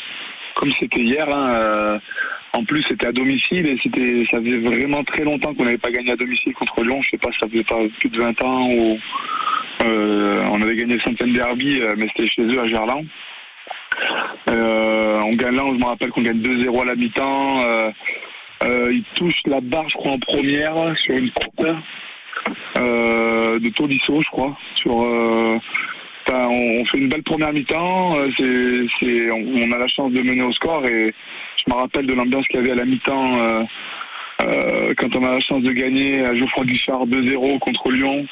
comme 0.54 0.70
c'était 0.78 1.00
hier. 1.00 1.26
Hein, 1.34 1.50
euh, 1.54 1.98
en 2.52 2.64
plus, 2.64 2.82
c'était 2.88 3.06
à 3.06 3.12
domicile 3.12 3.66
et 3.66 3.78
c'était, 3.82 4.24
ça 4.30 4.38
faisait 4.38 4.58
vraiment 4.58 5.04
très 5.04 5.24
longtemps 5.24 5.54
qu'on 5.54 5.64
n'avait 5.64 5.78
pas 5.78 5.90
gagné 5.90 6.12
à 6.12 6.16
domicile 6.16 6.54
contre 6.54 6.82
Lyon. 6.82 7.00
Je 7.02 7.10
sais 7.10 7.18
pas, 7.18 7.30
ça 7.38 7.48
faisait 7.48 7.64
pas 7.64 7.76
plus 8.00 8.08
de 8.08 8.18
20 8.18 8.42
ans 8.42 8.70
ou 8.70 8.98
euh, 9.84 10.42
on 10.50 10.62
avait 10.62 10.76
gagné 10.76 10.94
le 10.94 11.00
centaine 11.00 11.32
derby, 11.32 11.80
euh, 11.80 11.94
mais 11.96 12.08
c'était 12.08 12.26
chez 12.28 12.42
eux 12.42 12.60
à 12.60 12.66
Gerland. 12.66 13.06
Euh, 14.48 15.20
on 15.24 15.30
gagne 15.30 15.56
là, 15.56 15.64
je 15.68 15.78
me 15.78 15.84
rappelle 15.84 16.10
qu'on 16.10 16.22
gagne 16.22 16.40
2-0 16.40 16.82
à 16.82 16.84
la 16.84 16.94
mi-temps. 16.94 17.62
Euh, 17.64 17.92
il 18.90 19.04
touche 19.14 19.40
la 19.46 19.60
barre, 19.60 19.88
je 19.88 19.94
crois, 19.94 20.12
en 20.12 20.18
première 20.18 20.74
sur 20.98 21.16
une 21.16 21.30
courte 21.30 21.76
de 22.76 23.68
Tolisso, 23.70 24.20
je 24.22 24.30
crois. 24.30 24.56
Sur, 24.76 25.04
on, 26.30 26.84
fait 26.86 26.98
une 26.98 27.08
belle 27.08 27.22
première 27.22 27.52
mi-temps. 27.52 28.18
euh, 28.18 28.86
on, 29.32 29.72
a 29.72 29.78
la 29.78 29.88
chance 29.88 30.12
de 30.12 30.20
mener 30.22 30.42
au 30.42 30.52
score 30.52 30.84
et 30.86 31.14
je 31.56 31.70
me 31.70 31.74
rappelle 31.74 32.06
de 32.06 32.14
l'ambiance 32.14 32.46
qu'il 32.48 32.56
y 32.56 32.62
avait 32.62 32.72
à 32.72 32.76
la 32.76 32.84
mi-temps 32.84 33.38
euh, 33.38 33.62
euh, 34.42 34.94
quand 34.96 35.14
on 35.16 35.24
a 35.24 35.32
la 35.32 35.40
chance 35.40 35.62
de 35.62 35.72
gagner 35.72 36.24
à 36.24 36.34
Geoffroy 36.34 36.64
Guichard 36.64 37.06
2-0 37.06 37.58
contre 37.58 37.90
Lyon. 37.90 38.26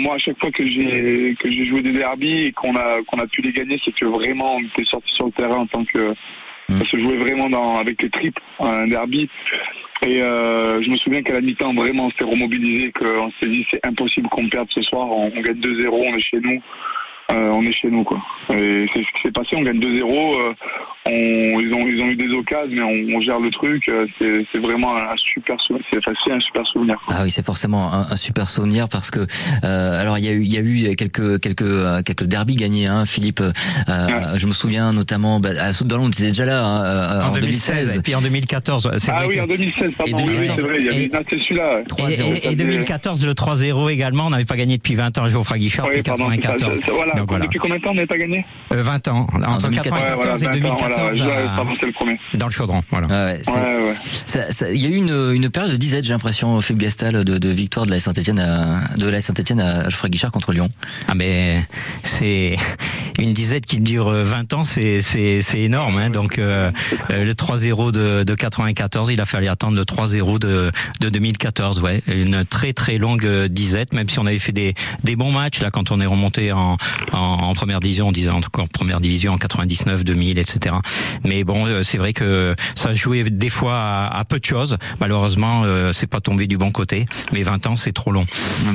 Moi 0.00 0.14
à 0.14 0.18
chaque 0.18 0.38
fois 0.38 0.52
que 0.52 0.64
j'ai 0.64 1.64
joué 1.64 1.82
des 1.82 1.90
derbies 1.90 2.46
et 2.46 2.52
qu'on 2.52 2.76
a 2.76 3.02
qu'on 3.04 3.18
a 3.18 3.26
pu 3.26 3.42
les 3.42 3.52
gagner 3.52 3.80
c'est 3.84 3.92
que 3.92 4.04
vraiment 4.04 4.54
on 4.54 4.60
était 4.60 4.84
sorti 4.84 5.12
sur 5.12 5.26
le 5.26 5.32
terrain 5.32 5.56
en 5.56 5.66
tant 5.66 5.84
que 5.84 6.14
ça 6.68 6.84
se 6.84 7.00
jouait 7.00 7.16
vraiment 7.16 7.78
avec 7.78 8.02
les 8.02 8.10
triples 8.10 8.42
un 8.60 8.86
derby. 8.88 9.28
Et 10.06 10.22
euh, 10.22 10.80
je 10.82 10.90
me 10.90 10.96
souviens 10.96 11.22
qu'à 11.22 11.34
la 11.34 11.40
mi-temps 11.40 11.74
vraiment 11.74 12.06
on 12.06 12.10
s'était 12.10 12.24
remobilisé 12.24 12.92
qu'on 12.92 13.30
s'est 13.40 13.48
dit 13.48 13.66
c'est 13.70 13.84
impossible 13.86 14.28
qu'on 14.28 14.48
perde 14.48 14.68
ce 14.70 14.82
soir. 14.82 15.08
On, 15.10 15.28
gagne 15.28 15.58
2-0 15.58 15.88
on 15.90 16.14
est 16.14 16.20
chez 16.20 16.40
nous. 16.40 16.62
Euh, 17.30 17.52
on 17.52 17.62
est 17.62 17.72
chez 17.72 17.88
nous 17.88 18.04
quoi. 18.04 18.18
Et 18.50 18.86
c'est 18.92 19.02
ce 19.02 19.12
qui 19.12 19.22
s'est 19.24 19.32
passé, 19.32 19.56
on 19.56 19.62
gagne 19.62 19.80
2-0, 19.80 20.40
euh, 20.40 20.54
on, 21.08 21.60
ils, 21.60 21.72
ont, 21.74 21.86
ils 21.88 22.00
ont 22.02 22.06
eu 22.08 22.16
des 22.16 22.28
occasions 22.34 22.68
mais 22.70 22.82
on, 22.82 23.16
on 23.16 23.20
gère 23.20 23.40
le 23.40 23.50
truc, 23.50 23.88
euh, 23.88 24.06
c'est 24.20 24.58
vraiment 24.58 24.96
un 24.96 25.16
super 25.16 25.56
souvenir, 25.60 25.84
c'est 25.92 26.32
un 26.32 26.40
super 26.40 26.66
souvenir. 26.66 26.96
Ah 27.08 27.22
oui, 27.24 27.30
c'est 27.30 27.44
forcément 27.44 27.92
un, 27.92 28.00
un 28.10 28.16
super 28.16 28.48
souvenir 28.48 28.88
parce 28.88 29.10
que 29.10 29.20
euh, 29.64 30.00
alors 30.00 30.18
il 30.18 30.24
y 30.24 30.28
a 30.28 30.32
eu 30.32 30.42
il 30.42 30.52
y 30.52 30.56
a 30.56 30.60
eu 30.60 30.94
quelques 30.96 31.40
quelques 31.40 31.62
euh, 31.62 32.02
quelques 32.02 32.24
derbies 32.24 32.56
gagnés 32.56 32.86
hein, 32.86 33.04
Philippe. 33.06 33.40
Euh, 33.40 34.36
Je 34.36 34.46
me 34.46 34.52
souviens 34.52 34.92
notamment 34.92 35.40
bah, 35.40 35.50
à 35.60 35.72
Soudan, 35.72 36.10
tu 36.10 36.18
étais 36.22 36.28
déjà 36.28 36.44
là 36.44 36.64
hein, 36.64 37.20
En, 37.24 37.28
en, 37.28 37.32
2016, 37.32 37.96
et 37.96 38.02
puis 38.02 38.14
en 38.14 38.20
2014. 38.20 38.90
c'est 38.98 39.10
Ah 39.10 39.16
vrai 39.18 39.26
oui, 39.28 39.36
que- 39.36 39.40
en 39.40 39.46
2016, 39.46 39.92
pardon, 39.96 40.12
Et 40.18 40.22
oui, 40.22 40.28
oui, 40.28 40.32
2014. 40.32 40.60
c'est 40.60 40.66
vrai, 40.68 40.76
il 40.80 40.86
y 40.86 40.88
avait 40.88 41.02
Et- 41.04 41.10
ah, 41.14 41.20
c'est 41.28 41.38
celui-là. 41.38 41.82
3-0. 41.88 42.34
Et, 42.34 42.46
et- 42.48 42.52
et 42.52 42.56
2014, 42.56 43.24
le 43.24 43.32
3-0 43.34 43.88
également, 43.90 44.26
on 44.26 44.30
n'avait 44.30 44.44
pas 44.44 44.56
gagné 44.56 44.76
depuis 44.76 44.94
20 44.94 45.16
ans, 45.18 45.28
Geoffroy 45.28 45.58
Guichard, 45.58 45.86
Oui, 45.86 45.98
depuis 45.98 46.02
pardon, 46.10 46.26
c'est 46.30 46.42
ça, 46.42 46.48
94. 46.52 46.76
c'est- 46.78 46.84
c'est- 46.84 46.90
voilà. 46.90 47.12
Donc 47.14 47.28
voilà, 47.28 47.44
Depuis 47.46 47.58
combien 47.58 47.76
de 47.76 47.82
temps 47.82 47.90
on 47.90 47.94
n'avait 47.94 48.06
pas 48.06 48.18
gagné? 48.18 48.44
Euh, 48.72 48.82
20 48.82 49.08
ans, 49.08 49.26
entre 49.46 49.62
2014. 49.68 50.00
Ouais, 50.00 50.14
voilà, 50.14 50.32
94 50.32 50.42
et 50.42 50.60
20 50.60 50.70
ans, 50.70 50.76
2014 51.06 51.18
voilà, 51.22 51.52
à- 51.52 51.56
pardon, 51.56 51.72
c'est 51.80 51.86
le 51.86 51.92
premier. 51.92 52.18
dans 52.34 52.46
le 52.46 52.52
chaudron. 52.52 52.82
Voilà. 52.90 53.06
Ah 53.10 53.24
ouais, 53.26 53.40
Ouais, 53.48 53.82
ouais. 53.84 53.94
ça- 54.26 54.50
ça- 54.50 54.70
Il 54.70 54.80
y 54.82 54.86
a 54.86 54.88
eu 54.88 54.94
une, 54.96 55.32
une 55.34 55.48
période 55.50 55.72
de 55.72 55.76
disette, 55.76 56.04
j'ai 56.04 56.12
l'impression, 56.12 56.60
Philippe 56.60 56.82
Gastal, 56.82 57.24
de, 57.24 57.38
de 57.38 57.48
victoire 57.48 57.86
de 57.86 57.90
la 57.90 58.00
Saint-Etienne 58.00 58.38
à, 58.38 58.80
de 58.96 59.08
la 59.08 59.20
Saint-Etienne 59.20 59.60
à 59.60 59.84
Geoffroy 59.84 60.10
Guichard 60.10 60.30
contre 60.32 60.52
Lyon. 60.52 60.68
Ah 61.08 61.14
mais 61.14 61.62
c'est 62.04 62.56
une 63.18 63.32
disette 63.32 63.66
qui 63.66 63.80
dure 63.80 64.10
20 64.10 64.52
ans, 64.52 64.64
c'est 64.64 65.00
c'est 65.00 65.40
c'est 65.42 65.60
énorme. 65.60 65.96
Hein. 65.98 66.10
Donc 66.10 66.38
euh, 66.38 66.70
euh, 67.10 67.24
le 67.24 67.32
3-0 67.34 67.92
de, 67.92 68.24
de 68.24 68.34
94, 68.34 69.10
il 69.10 69.20
a 69.20 69.24
fallu 69.24 69.48
attendre 69.48 69.76
le 69.76 69.82
3-0 69.84 70.38
de 70.38 70.70
de 71.00 71.08
2014. 71.08 71.80
Ouais, 71.80 72.02
une 72.06 72.44
très 72.44 72.72
très 72.72 72.98
longue 72.98 73.24
euh, 73.24 73.48
disette, 73.48 73.92
même 73.94 74.08
si 74.08 74.18
on 74.18 74.26
avait 74.26 74.38
fait 74.38 74.52
des 74.52 74.74
des 75.04 75.16
bons 75.16 75.32
matchs 75.32 75.60
là 75.60 75.70
quand 75.70 75.90
on 75.90 76.00
est 76.00 76.06
remonté 76.06 76.52
en 76.52 76.76
en, 77.12 77.18
en 77.18 77.54
première 77.54 77.80
division, 77.80 78.08
on 78.08 78.12
disait 78.12 78.30
encore 78.30 78.68
première 78.68 79.00
division 79.00 79.32
en 79.32 79.38
99, 79.38 80.04
2000, 80.04 80.38
etc. 80.38 80.76
Mais 81.24 81.44
bon, 81.44 81.66
euh, 81.66 81.82
c'est 81.82 81.98
vrai 81.98 82.12
que 82.12 82.54
ça 82.74 82.94
jouait 82.94 83.24
des 83.24 83.50
fois 83.50 83.78
à, 84.06 84.24
peu 84.24 84.38
de 84.38 84.44
choses. 84.44 84.76
Malheureusement, 85.00 85.62
euh, 85.64 85.92
c'est 85.92 86.06
pas 86.06 86.20
tombé 86.20 86.46
du 86.46 86.56
bon 86.58 86.70
côté. 86.70 87.06
Mais 87.32 87.42
20 87.42 87.66
ans, 87.66 87.76
c'est 87.76 87.92
trop 87.92 88.12
long. 88.12 88.24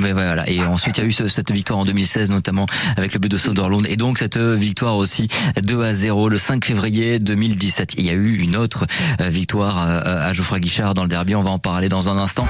Voilà. 0.00 0.48
Et 0.48 0.60
ensuite, 0.62 0.98
il 0.98 1.00
y 1.00 1.04
a 1.04 1.06
eu 1.06 1.12
ce- 1.12 1.28
cette 1.28 1.52
victoire 1.52 1.78
en 1.78 1.84
2016, 1.84 2.30
notamment 2.30 2.66
avec 2.96 3.12
le 3.14 3.18
but 3.20 3.30
de 3.30 3.36
Soderlund. 3.36 3.86
Et 3.88 3.96
donc, 3.96 4.18
cette 4.18 4.38
victoire 4.38 4.96
aussi 4.96 5.28
2 5.62 5.82
à 5.82 5.94
0 5.94 6.28
le 6.28 6.38
5 6.38 6.64
février 6.64 7.18
2017. 7.18 7.94
Il 7.98 8.04
y 8.04 8.10
a 8.10 8.14
eu 8.14 8.38
une 8.38 8.56
autre 8.56 8.86
euh, 9.20 9.28
victoire 9.28 9.82
euh, 9.88 10.00
à 10.28 10.32
Geoffroy 10.32 10.60
Guichard 10.60 10.94
dans 10.94 11.02
le 11.02 11.08
derby. 11.08 11.34
On 11.34 11.42
va 11.42 11.50
en 11.50 11.58
parler 11.58 11.88
dans 11.88 12.08
un 12.08 12.18
instant. 12.18 12.46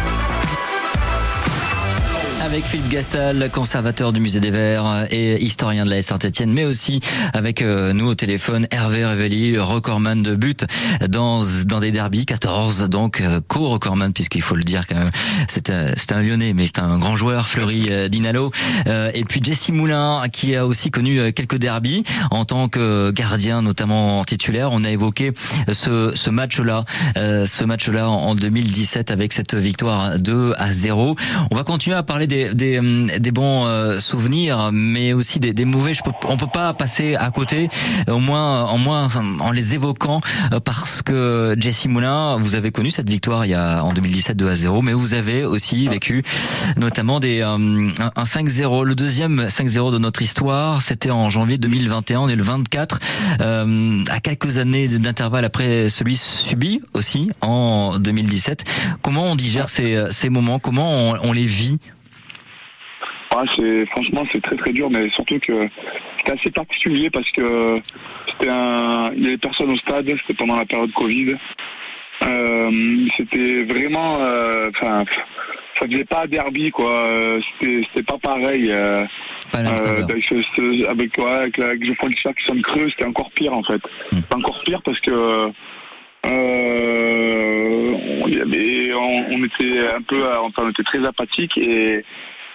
Avec 2.45 2.65
Philippe 2.67 2.91
Gastal, 2.91 3.51
conservateur 3.51 4.13
du 4.13 4.21
musée 4.21 4.39
des 4.39 4.51
Verts 4.51 5.07
et 5.11 5.43
historien 5.43 5.87
de 5.87 5.91
la 5.91 6.03
Saint-Etienne, 6.03 6.53
mais 6.53 6.67
aussi 6.67 7.01
avec 7.33 7.63
euh, 7.63 7.95
nous 7.95 8.07
au 8.07 8.15
téléphone 8.15 8.67
Hervé 8.71 9.03
Revelli, 9.07 9.59
recordman 9.59 10.23
de 10.23 10.35
but 10.35 10.67
dans 11.09 11.43
dans 11.65 11.81
des 11.81 11.91
derbies, 11.91 12.27
14 12.27 12.83
donc 12.91 13.23
euh, 13.23 13.41
co-recordman 13.49 14.13
puisqu'il 14.13 14.43
faut 14.43 14.57
le 14.57 14.63
dire 14.63 14.87
quand 14.87 14.97
même, 14.97 15.11
c'est 15.49 15.71
un, 15.71 16.23
Lyonnais 16.23 16.53
mais 16.53 16.67
c'est 16.67 16.81
un 16.81 16.99
grand 16.99 17.17
joueur, 17.17 17.49
Fleury 17.49 17.87
euh, 17.89 18.09
Dinalo, 18.09 18.53
et 18.87 19.25
puis 19.25 19.41
Jesse 19.43 19.71
Moulin 19.71 20.23
qui 20.31 20.55
a 20.55 20.67
aussi 20.67 20.91
connu 20.91 21.33
quelques 21.33 21.57
derbies 21.57 22.05
en 22.31 22.45
tant 22.45 22.69
que 22.69 23.11
gardien 23.11 23.63
notamment 23.63 24.23
titulaire. 24.25 24.69
On 24.71 24.85
a 24.85 24.91
évoqué 24.91 25.33
ce 25.73 26.13
ce 26.15 26.31
match-là, 26.31 26.85
ce 27.17 27.65
match-là 27.65 28.11
en 28.11 28.25
en 28.25 28.35
2017 28.35 29.11
avec 29.11 29.33
cette 29.33 29.55
victoire 29.55 30.19
2 30.19 30.53
à 30.57 30.73
0. 30.73 31.17
On 31.51 31.57
va 31.57 31.65
continuer 31.65 31.97
à 31.97 32.03
parler 32.03 32.27
des 32.27 32.34
des, 32.55 32.79
hum, 32.79 33.07
des 33.07 33.31
bons 33.31 33.67
euh, 33.67 33.99
souvenirs, 34.01 34.71
mais 34.73 35.13
aussi 35.13 35.39
des, 35.39 35.53
des 35.53 35.65
mauvais. 35.65 35.95
Je 35.95 36.03
peux, 36.03 36.13
on 36.29 36.37
peut 36.37 36.51
pas 36.53 36.75
passer 36.75 37.15
à 37.15 37.31
côté, 37.31 37.69
au 38.09 38.19
moins 38.19 38.65
en 38.65 38.79
moins 38.79 39.09
en 39.41 39.51
les 39.53 39.75
évoquant, 39.75 40.21
euh, 40.53 40.61
parce 40.61 41.03
que 41.03 41.55
Jesse 41.59 41.87
Moulin, 41.87 42.37
vous 42.39 42.55
avez 42.55 42.71
connu 42.71 42.91
cette 42.91 43.09
victoire 43.09 43.47
il 43.47 43.51
y 43.51 43.55
a 43.55 43.85
en 43.85 43.93
2017 43.93 44.37
2 44.37 44.49
à 44.49 44.55
0, 44.55 44.83
mais 44.83 44.93
vous 44.93 45.15
avez 45.15 45.45
aussi 45.45 45.89
vécu 45.89 46.23
notamment 46.77 47.21
des 47.21 47.43
hum, 47.43 47.93
un, 47.99 48.11
un 48.15 48.25
5-0. 48.25 48.85
Le 48.85 48.95
deuxième 48.95 49.47
5-0 49.47 49.93
de 49.93 49.99
notre 49.99 50.23
histoire, 50.23 50.83
c'était 50.83 51.11
en 51.11 51.31
janvier 51.31 51.59
2021. 51.59 52.21
On 52.21 52.29
est 52.29 52.37
le 52.37 52.43
24, 52.43 52.99
euh, 53.41 54.05
à 54.09 54.21
quelques 54.21 54.59
années 54.59 54.89
d'intervalle 54.89 55.45
après 55.45 55.89
celui 55.89 56.17
subi 56.17 56.81
aussi 56.95 57.31
en 57.41 57.99
2017. 57.99 58.65
Comment 59.03 59.25
on 59.25 59.37
digère 59.37 59.69
ces, 59.69 60.07
ces 60.11 60.29
moments? 60.31 60.59
Comment 60.59 60.91
on, 60.91 61.19
on 61.23 61.33
les 61.33 61.45
vit 61.45 61.79
Ah, 63.37 63.43
c'est 63.57 63.87
franchement 63.87 64.25
c'est 64.33 64.41
très 64.43 64.57
très 64.57 64.73
dur, 64.73 64.89
mais 64.91 65.09
surtout 65.11 65.39
que 65.41 65.69
c'était 66.19 66.33
assez 66.39 66.51
particulier 66.51 67.11
parce 67.11 67.29
que 67.33 67.77
c'était 68.31 68.51
un, 68.51 69.11
il 69.17 69.25
y 69.25 69.27
avait 69.27 69.39
personne 69.39 69.71
au 69.73 69.77
stade, 69.77 70.07
c'était 70.07 70.35
pendant 70.35 70.57
la 70.57 70.65
période 70.67 70.93
Covid. 70.93 71.35
Euh, 72.23 73.07
c'était 73.17 73.65
vraiment, 73.65 74.19
euh, 74.21 74.71
enfin, 74.71 75.05
ça 75.79 75.87
faisait 75.89 76.05
pas 76.05 76.27
derby 76.29 76.71
quoi. 76.71 77.09
Euh, 77.09 77.41
C'était 77.61 77.83
c'était 77.89 78.03
pas 78.05 78.19
pareil. 78.19 78.71
euh, 78.71 79.05
Pas 79.51 79.59
avec, 79.59 80.25
ce- 80.25 80.43
ce- 80.57 80.89
avec, 80.89 81.19
ouais, 81.19 81.25
avec, 81.31 81.59
avec 81.59 81.85
Geoffroy 81.85 82.11
qui 82.11 82.45
sonne 82.47 82.63
creux, 82.63 82.89
c'était 82.91 83.05
encore 83.07 83.31
pire 83.33 83.53
en 83.53 83.63
fait. 83.65 83.83
Hmm. 84.13 84.21
Encore 84.37 84.63
pire 84.65 84.81
parce 84.83 85.01
que 85.01 85.11
euh, 85.11 85.49
on- 88.97 89.25
on 89.31 89.45
était 89.45 89.89
un 89.95 90.03
peu, 90.03 90.23
enfin, 90.39 90.63
on 90.67 90.71
était 90.71 90.83
très 90.85 91.05
apathique 91.05 91.59
et 91.59 92.05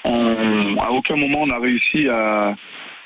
à 0.05 0.91
aucun 0.91 1.15
moment 1.15 1.41
on 1.41 1.49
a 1.49 1.59
réussi 1.59 2.07
à, 2.09 2.55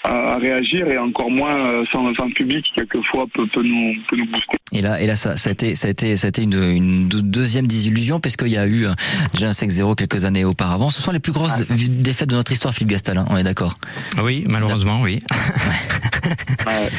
à, 0.03 0.37
réagir 0.37 0.87
et 0.87 0.97
encore 0.97 1.31
moins 1.31 1.55
euh, 1.55 1.85
sans, 1.91 2.13
sans 2.15 2.29
public 2.31 2.65
qui 2.65 2.73
quelquefois 2.73 3.25
peut, 3.33 3.47
peut, 3.47 3.63
nous, 3.63 3.93
peut 4.07 4.17
nous 4.17 4.25
booster. 4.25 4.57
Et 4.71 4.81
là, 4.81 5.01
et 5.01 5.05
là, 5.05 5.15
ça, 5.15 5.37
ça 5.37 5.49
a 5.49 5.53
été, 5.53 5.75
ça 5.75 5.87
a 5.87 5.91
été, 5.91 6.17
ça 6.17 6.27
a 6.27 6.29
été 6.29 6.43
une, 6.43 6.61
une 6.61 7.07
deuxième 7.07 7.67
désillusion 7.67 8.19
parce 8.19 8.35
qu'il 8.35 8.49
y 8.49 8.57
a 8.57 8.67
eu 8.67 8.87
déjà 9.31 9.47
un 9.47 9.51
5-0 9.51 9.95
quelques 9.95 10.25
années 10.25 10.45
auparavant. 10.45 10.89
Ce 10.89 11.01
sont 11.01 11.11
les 11.11 11.19
plus 11.19 11.31
grosses 11.31 11.61
défaites 11.69 12.29
de 12.29 12.35
notre 12.35 12.51
histoire, 12.51 12.73
Philippe 12.73 12.91
Gastal. 12.91 13.23
on 13.29 13.37
est 13.37 13.43
d'accord? 13.43 13.75
Oui, 14.21 14.43
malheureusement, 14.47 15.01
oui. 15.01 15.19
ouais. 16.67 16.89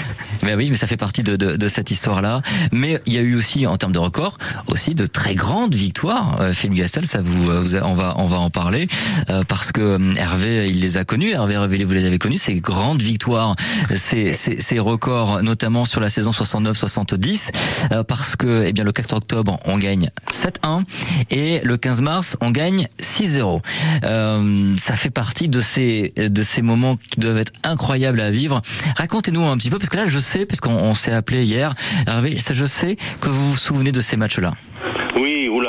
Mais 0.42 0.54
oui, 0.54 0.68
mais 0.70 0.76
ça 0.76 0.86
fait 0.86 0.96
partie 0.96 1.22
de, 1.22 1.36
de, 1.36 1.56
de 1.56 1.68
cette 1.68 1.90
histoire-là. 1.90 2.42
Mais 2.70 3.00
il 3.06 3.14
y 3.14 3.18
a 3.18 3.22
eu 3.22 3.34
aussi, 3.34 3.66
en 3.66 3.76
termes 3.76 3.92
de 3.92 3.98
records, 3.98 4.38
aussi 4.68 4.94
de 4.94 5.06
très 5.06 5.34
grandes 5.34 5.74
victoires. 5.74 6.40
Euh, 6.40 6.52
Philippe 6.52 6.78
Gastal, 6.78 7.06
ça 7.06 7.22
vous, 7.22 7.44
vous, 7.44 7.76
on 7.76 7.94
va, 7.94 8.14
on 8.18 8.26
va 8.26 8.38
en 8.38 8.50
parler 8.50 8.88
euh, 9.30 9.42
parce 9.46 9.72
que 9.72 9.98
Hervé, 10.18 10.68
il 10.68 10.80
les 10.80 10.96
a 10.96 11.04
connus. 11.04 11.30
Hervé 11.30 11.56
vous 11.84 11.94
les 11.94 12.06
avez 12.06 12.18
connus. 12.18 12.36
Ces 12.36 12.56
grandes 12.56 12.93
victoires, 13.02 13.56
ces, 13.94 14.32
records, 14.78 15.42
notamment 15.42 15.84
sur 15.84 16.00
la 16.00 16.10
saison 16.10 16.30
69-70, 16.30 17.50
euh, 17.92 18.02
parce 18.02 18.36
que, 18.36 18.64
eh 18.66 18.72
bien, 18.72 18.84
le 18.84 18.92
4 18.92 19.14
octobre, 19.14 19.58
on 19.64 19.78
gagne 19.78 20.10
7-1 20.32 20.84
et 21.30 21.60
le 21.62 21.76
15 21.76 22.02
mars, 22.02 22.36
on 22.40 22.50
gagne 22.50 22.88
6-0. 23.00 23.60
Euh, 24.04 24.76
ça 24.78 24.96
fait 24.96 25.10
partie 25.10 25.48
de 25.48 25.60
ces, 25.60 26.12
de 26.16 26.42
ces 26.42 26.62
moments 26.62 26.96
qui 26.96 27.20
doivent 27.20 27.38
être 27.38 27.52
incroyables 27.62 28.20
à 28.20 28.30
vivre. 28.30 28.60
Racontez-nous 28.96 29.44
un 29.44 29.56
petit 29.56 29.70
peu, 29.70 29.78
parce 29.78 29.90
que 29.90 29.96
là, 29.96 30.06
je 30.06 30.18
sais, 30.18 30.46
puisqu'on 30.46 30.94
s'est 30.94 31.12
appelé 31.12 31.44
hier, 31.44 31.74
ça, 32.06 32.54
je 32.54 32.64
sais 32.64 32.96
que 33.20 33.28
vous 33.28 33.52
vous 33.52 33.58
souvenez 33.58 33.92
de 33.92 34.00
ces 34.00 34.16
matchs-là. 34.16 34.52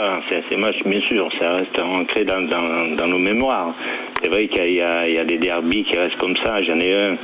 Oui, 0.06 0.12
oula, 0.12 0.42
ces 0.50 0.58
matchs, 0.58 0.84
bien 0.86 1.02
sûr, 1.02 1.30
ça 1.40 1.54
reste 1.54 1.80
ancré 1.80 2.26
dans 2.26 3.08
nos 3.08 3.18
mémoires. 3.18 3.74
C'est 4.22 4.30
vrai 4.30 4.48
qu'il 4.48 4.66
y, 4.66 4.78
y, 4.78 4.82
a 4.82 5.26
des 5.26 5.38
derbies 5.38 5.84
qui 5.84 5.98
restent 5.98 6.18
comme 6.18 6.36
ça. 6.38 6.62
J'en 6.64 6.80
ai 6.80 6.94
un 6.94 7.18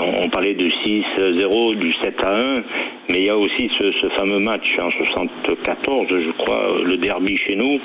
on, 0.00 0.28
parlait 0.28 0.54
du 0.54 0.68
6-0, 0.68 1.76
du 1.76 1.90
7-1, 1.92 2.62
mais 3.10 3.18
il 3.18 3.24
y 3.26 3.30
a 3.30 3.36
aussi 3.36 3.70
ce, 3.78 4.08
fameux 4.10 4.38
match 4.38 4.76
en 4.80 4.90
74, 4.90 6.08
je 6.08 6.30
crois, 6.32 6.78
le 6.84 6.96
derby 6.96 7.36
chez 7.36 7.54
nous, 7.54 7.80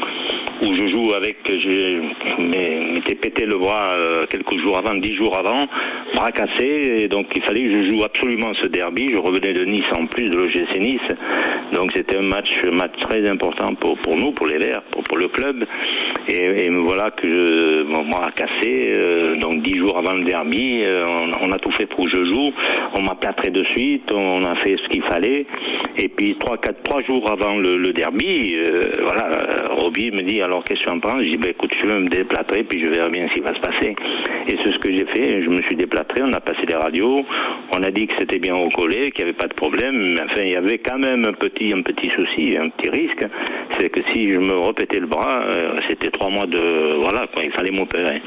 où 0.61 0.73
je 0.73 0.87
joue 0.87 1.13
avec, 1.13 1.37
je 1.47 2.01
m'étais 2.41 3.15
pété 3.15 3.45
le 3.45 3.57
bras 3.57 3.91
euh, 3.93 4.25
quelques 4.27 4.57
jours 4.59 4.77
avant, 4.77 4.95
dix 4.95 5.13
jours 5.15 5.37
avant, 5.37 5.67
bras 6.15 6.31
cassé, 6.31 7.01
et 7.03 7.07
donc 7.07 7.27
il 7.35 7.43
fallait 7.43 7.63
que 7.63 7.83
je 7.83 7.91
joue 7.91 8.03
absolument 8.03 8.53
ce 8.53 8.67
derby. 8.67 9.09
Je 9.11 9.17
revenais 9.17 9.53
de 9.53 9.65
Nice 9.65 9.85
en 9.97 10.05
plus 10.05 10.29
de 10.29 10.37
l'OGC 10.37 10.79
Nice, 10.79 11.01
donc 11.73 11.91
c'était 11.95 12.17
un 12.17 12.21
match, 12.21 12.49
très 13.01 13.27
important 13.29 13.75
pour, 13.75 13.97
nous, 14.15 14.31
pour 14.31 14.47
les 14.47 14.57
Verts, 14.57 14.81
pour, 15.07 15.17
le 15.17 15.27
club, 15.27 15.65
et, 16.27 16.69
voilà 16.69 17.11
que 17.11 17.27
je, 17.27 17.83
mon 17.83 18.05
bras 18.05 18.31
cassé, 18.31 18.93
euh, 18.95 19.35
donc 19.35 19.61
dix 19.61 19.77
jours 19.77 19.97
avant 19.97 20.13
le 20.13 20.23
derby, 20.23 20.81
euh, 20.83 21.05
on, 21.07 21.49
on, 21.49 21.51
a 21.51 21.59
tout 21.59 21.71
fait 21.71 21.85
pour 21.85 21.98
que 22.05 22.09
je 22.09 22.25
joue. 22.25 22.53
On 22.95 23.01
m'a 23.01 23.15
plâtré 23.15 23.51
de 23.51 23.63
suite, 23.65 24.11
on 24.11 24.43
a 24.43 24.55
fait 24.55 24.77
ce 24.77 24.89
qu'il 24.89 25.03
fallait, 25.03 25.45
et 25.97 26.07
puis 26.09 26.35
trois, 26.35 26.57
quatre, 26.57 26.81
trois 26.83 27.01
jours 27.03 27.29
avant 27.29 27.57
le, 27.57 27.93
derby, 27.93 28.55
voilà, 29.01 29.29
Roby 29.71 30.11
me 30.11 30.21
dit 30.21 30.41
alors 30.41 30.63
qu'est-ce 30.63 30.81
que 30.81 30.85
tu 30.85 30.91
en 30.91 30.99
penses? 30.99 31.21
Je 31.21 31.29
dis, 31.29 31.37
ben, 31.37 31.51
écoute, 31.51 31.71
je 31.81 31.87
vais 31.87 31.99
me 31.99 32.09
déplâtrer, 32.09 32.63
puis 32.63 32.79
je 32.79 32.89
verrai 32.89 33.09
bien 33.09 33.27
ce 33.29 33.33
qui 33.33 33.41
va 33.41 33.53
se 33.53 33.59
passer. 33.59 33.95
Et 34.47 34.57
c'est 34.63 34.71
ce 34.71 34.77
que 34.79 34.91
j'ai 34.91 35.05
fait, 35.05 35.43
je 35.43 35.49
me 35.49 35.61
suis 35.63 35.75
déplâtré, 35.75 36.21
on 36.23 36.33
a 36.33 36.39
passé 36.39 36.61
les 36.67 36.75
radios, 36.75 37.25
on 37.71 37.83
a 37.83 37.91
dit 37.91 38.07
que 38.07 38.13
c'était 38.19 38.39
bien 38.39 38.55
recollé, 38.55 39.11
qu'il 39.11 39.25
n'y 39.25 39.31
avait 39.31 39.37
pas 39.37 39.47
de 39.47 39.53
problème, 39.53 39.95
mais 40.13 40.21
enfin, 40.21 40.41
il 40.43 40.51
y 40.51 40.55
avait 40.55 40.77
quand 40.79 40.97
même 40.97 41.25
un 41.25 41.33
petit, 41.33 41.73
un 41.73 41.81
petit 41.81 42.09
souci, 42.09 42.57
un 42.57 42.69
petit 42.69 42.89
risque, 42.89 43.25
c'est 43.77 43.89
que 43.89 44.01
si 44.13 44.31
je 44.31 44.39
me 44.39 44.57
répétais 44.57 44.99
le 44.99 45.07
bras, 45.07 45.43
euh, 45.43 45.79
c'était 45.87 46.11
trois 46.11 46.29
mois 46.29 46.45
de, 46.45 46.95
voilà, 46.95 47.27
quoi, 47.27 47.43
il 47.43 47.51
fallait 47.51 47.71
m'opérer. 47.71 48.21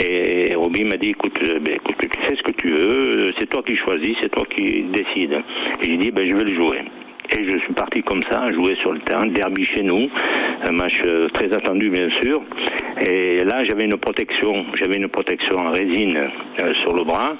Et, 0.00 0.54
Roby 0.54 0.84
m'a 0.84 0.96
dit, 0.96 1.10
écoute, 1.10 1.38
euh, 1.48 1.58
ben, 1.60 1.74
écoute, 1.74 1.96
tu 2.00 2.20
fais 2.22 2.36
ce 2.36 2.42
que 2.42 2.52
tu 2.52 2.68
veux, 2.68 3.09
c'est 3.38 3.48
toi 3.48 3.62
qui 3.62 3.76
choisis, 3.76 4.16
c'est 4.20 4.30
toi 4.30 4.44
qui 4.54 4.82
décides. 4.84 5.42
Et 5.82 5.84
j'ai 5.84 5.96
dit, 5.96 6.10
ben, 6.10 6.28
je 6.28 6.36
vais 6.36 6.44
le 6.44 6.54
jouer. 6.54 6.78
Et 7.36 7.48
je 7.48 7.58
suis 7.58 7.72
parti 7.74 8.02
comme 8.02 8.22
ça, 8.28 8.50
jouer 8.52 8.74
sur 8.76 8.92
le 8.92 8.98
terrain, 9.00 9.26
derby 9.26 9.64
chez 9.64 9.82
nous, 9.82 10.08
un 10.68 10.72
match 10.72 11.00
euh, 11.04 11.28
très 11.28 11.52
attendu 11.52 11.88
bien 11.88 12.08
sûr. 12.20 12.42
Et 13.06 13.44
là, 13.44 13.62
j'avais 13.62 13.84
une 13.84 13.96
protection, 13.98 14.66
j'avais 14.74 14.96
une 14.96 15.08
protection 15.08 15.56
en 15.58 15.70
résine 15.70 16.16
euh, 16.16 16.74
sur 16.82 16.92
le 16.92 17.04
bras. 17.04 17.36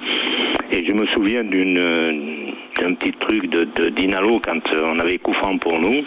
Et 0.73 0.87
je 0.87 0.93
me 0.93 1.07
souviens 1.09 1.43
d'une 1.43 2.53
un 2.83 2.95
petit 2.95 3.13
truc 3.13 3.49
de, 3.49 3.89
d'Inalo 3.91 4.41
quand 4.45 4.61
on 4.83 4.99
avait 4.99 5.19
coup 5.19 5.33
franc 5.35 5.57
pour 5.59 5.79
nous. 5.81 6.05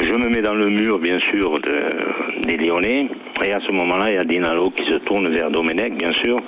Je 0.00 0.14
me 0.14 0.28
mets 0.28 0.42
dans 0.42 0.54
le 0.54 0.68
mur, 0.70 0.98
bien 0.98 1.18
sûr, 1.20 1.60
de, 1.60 2.46
des 2.46 2.56
Lyonnais. 2.56 3.08
Et 3.44 3.52
à 3.52 3.60
ce 3.60 3.72
moment-là, 3.72 4.10
il 4.10 4.14
y 4.14 4.18
a 4.18 4.24
Dinalo 4.24 4.70
qui 4.70 4.84
se 4.84 4.94
tourne 4.98 5.28
vers 5.28 5.50
Domenech, 5.50 5.96
bien 5.96 6.12
sûr. 6.12 6.40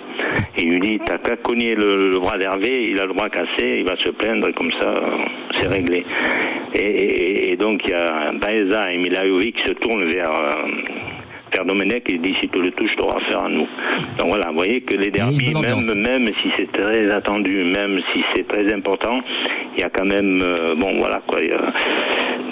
Et 0.56 0.62
il 0.62 0.70
lui 0.70 0.80
dit, 0.80 1.00
t'as 1.04 1.18
qu'à 1.18 1.36
cogner 1.36 1.74
le, 1.74 2.18
bras 2.20 2.38
d'Hervé, 2.38 2.90
il 2.90 3.00
a 3.00 3.06
le 3.06 3.12
bras 3.12 3.28
cassé, 3.28 3.78
il 3.80 3.84
va 3.84 3.96
se 3.96 4.10
plaindre, 4.10 4.52
comme 4.54 4.72
ça, 4.72 4.94
c'est 5.54 5.68
réglé. 5.68 6.04
Et, 6.74 7.56
donc, 7.56 7.82
il 7.84 7.90
y 7.90 7.94
a 7.94 8.32
Baeza 8.32 8.92
et 8.92 8.98
Milajovic 8.98 9.56
qui 9.56 9.68
se 9.68 9.72
tournent 9.72 10.04
vers... 10.04 10.30
Euh, 10.30 11.15
Domenech 11.64 12.04
et 12.08 12.18
dit 12.18 12.34
si 12.40 12.48
tu 12.48 12.60
le 12.60 12.70
touches, 12.72 12.94
tu 12.96 13.02
auras 13.02 13.18
affaire 13.18 13.44
à 13.44 13.48
nous. 13.48 13.66
Donc 14.18 14.28
voilà, 14.28 14.48
vous 14.48 14.56
voyez 14.56 14.80
que 14.80 14.94
les 14.94 15.10
derbies, 15.10 15.54
même, 15.54 15.80
même 15.96 16.30
si 16.42 16.50
c'est 16.56 16.70
très 16.72 17.10
attendu, 17.10 17.64
même 17.64 18.00
si 18.12 18.24
c'est 18.34 18.46
très 18.46 18.72
important, 18.72 19.20
il 19.76 19.80
y 19.80 19.84
a 19.84 19.90
quand 19.90 20.06
même, 20.06 20.42
euh, 20.42 20.74
bon 20.74 20.98
voilà 20.98 21.22
quoi, 21.26 21.40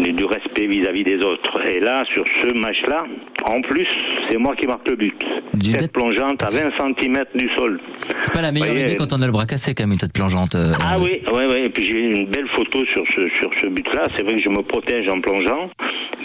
du, 0.00 0.24
respect 0.24 0.66
vis-à-vis 0.66 1.04
des 1.04 1.22
autres. 1.22 1.60
Et 1.66 1.80
là, 1.80 2.04
sur 2.12 2.24
ce 2.42 2.52
match-là, 2.52 3.04
en 3.46 3.60
plus, 3.60 3.86
c'est 4.28 4.38
moi 4.38 4.54
qui 4.56 4.66
marque 4.66 4.88
le 4.88 4.96
but. 4.96 5.14
Du 5.54 5.72
tête 5.72 5.92
plongeante 5.92 6.42
à 6.42 6.48
20 6.50 6.70
cm 6.78 7.24
du 7.34 7.48
sol. 7.56 7.80
C'est 8.22 8.32
pas 8.32 8.42
la 8.42 8.52
meilleure 8.52 8.76
idée 8.76 8.96
quand 8.96 9.12
on 9.12 9.22
a 9.22 9.26
le 9.26 9.32
bras 9.32 9.46
cassé 9.46 9.74
quand 9.74 9.84
même 9.84 9.92
une 9.92 9.98
tête 9.98 10.12
plongeante. 10.12 10.54
Euh, 10.54 10.72
ah 10.82 10.96
oui, 10.98 11.22
oui, 11.32 11.42
oui. 11.48 11.56
Et 11.64 11.68
puis 11.68 11.86
j'ai 11.86 12.00
une 12.00 12.26
belle 12.26 12.48
photo 12.48 12.84
sur 12.86 13.04
ce 13.14 13.28
sur 13.38 13.50
ce 13.60 13.66
but-là. 13.66 14.06
C'est 14.16 14.22
vrai 14.22 14.34
que 14.34 14.40
je 14.40 14.48
me 14.48 14.62
protège 14.62 15.08
en 15.08 15.20
plongeant, 15.20 15.70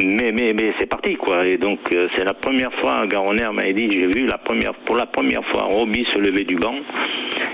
mais 0.04 0.32
mais 0.32 0.54
mais 0.54 0.74
c'est 0.80 0.88
parti 0.88 1.16
quoi. 1.16 1.46
Et 1.46 1.58
donc 1.58 1.80
euh, 1.94 2.08
c'est 2.16 2.24
la 2.24 2.34
première 2.34 2.69
fois, 2.74 3.06
Garonner 3.08 3.50
m'a 3.54 3.72
dit, 3.72 3.90
j'ai 3.92 4.08
vu 4.08 4.26
la 4.28 4.38
première 4.38 4.74
pour 4.74 4.96
la 4.96 5.06
première 5.06 5.44
fois 5.46 5.64
Roby 5.64 6.06
se 6.14 6.20
lever 6.20 6.44
du 6.44 6.56
banc 6.56 6.76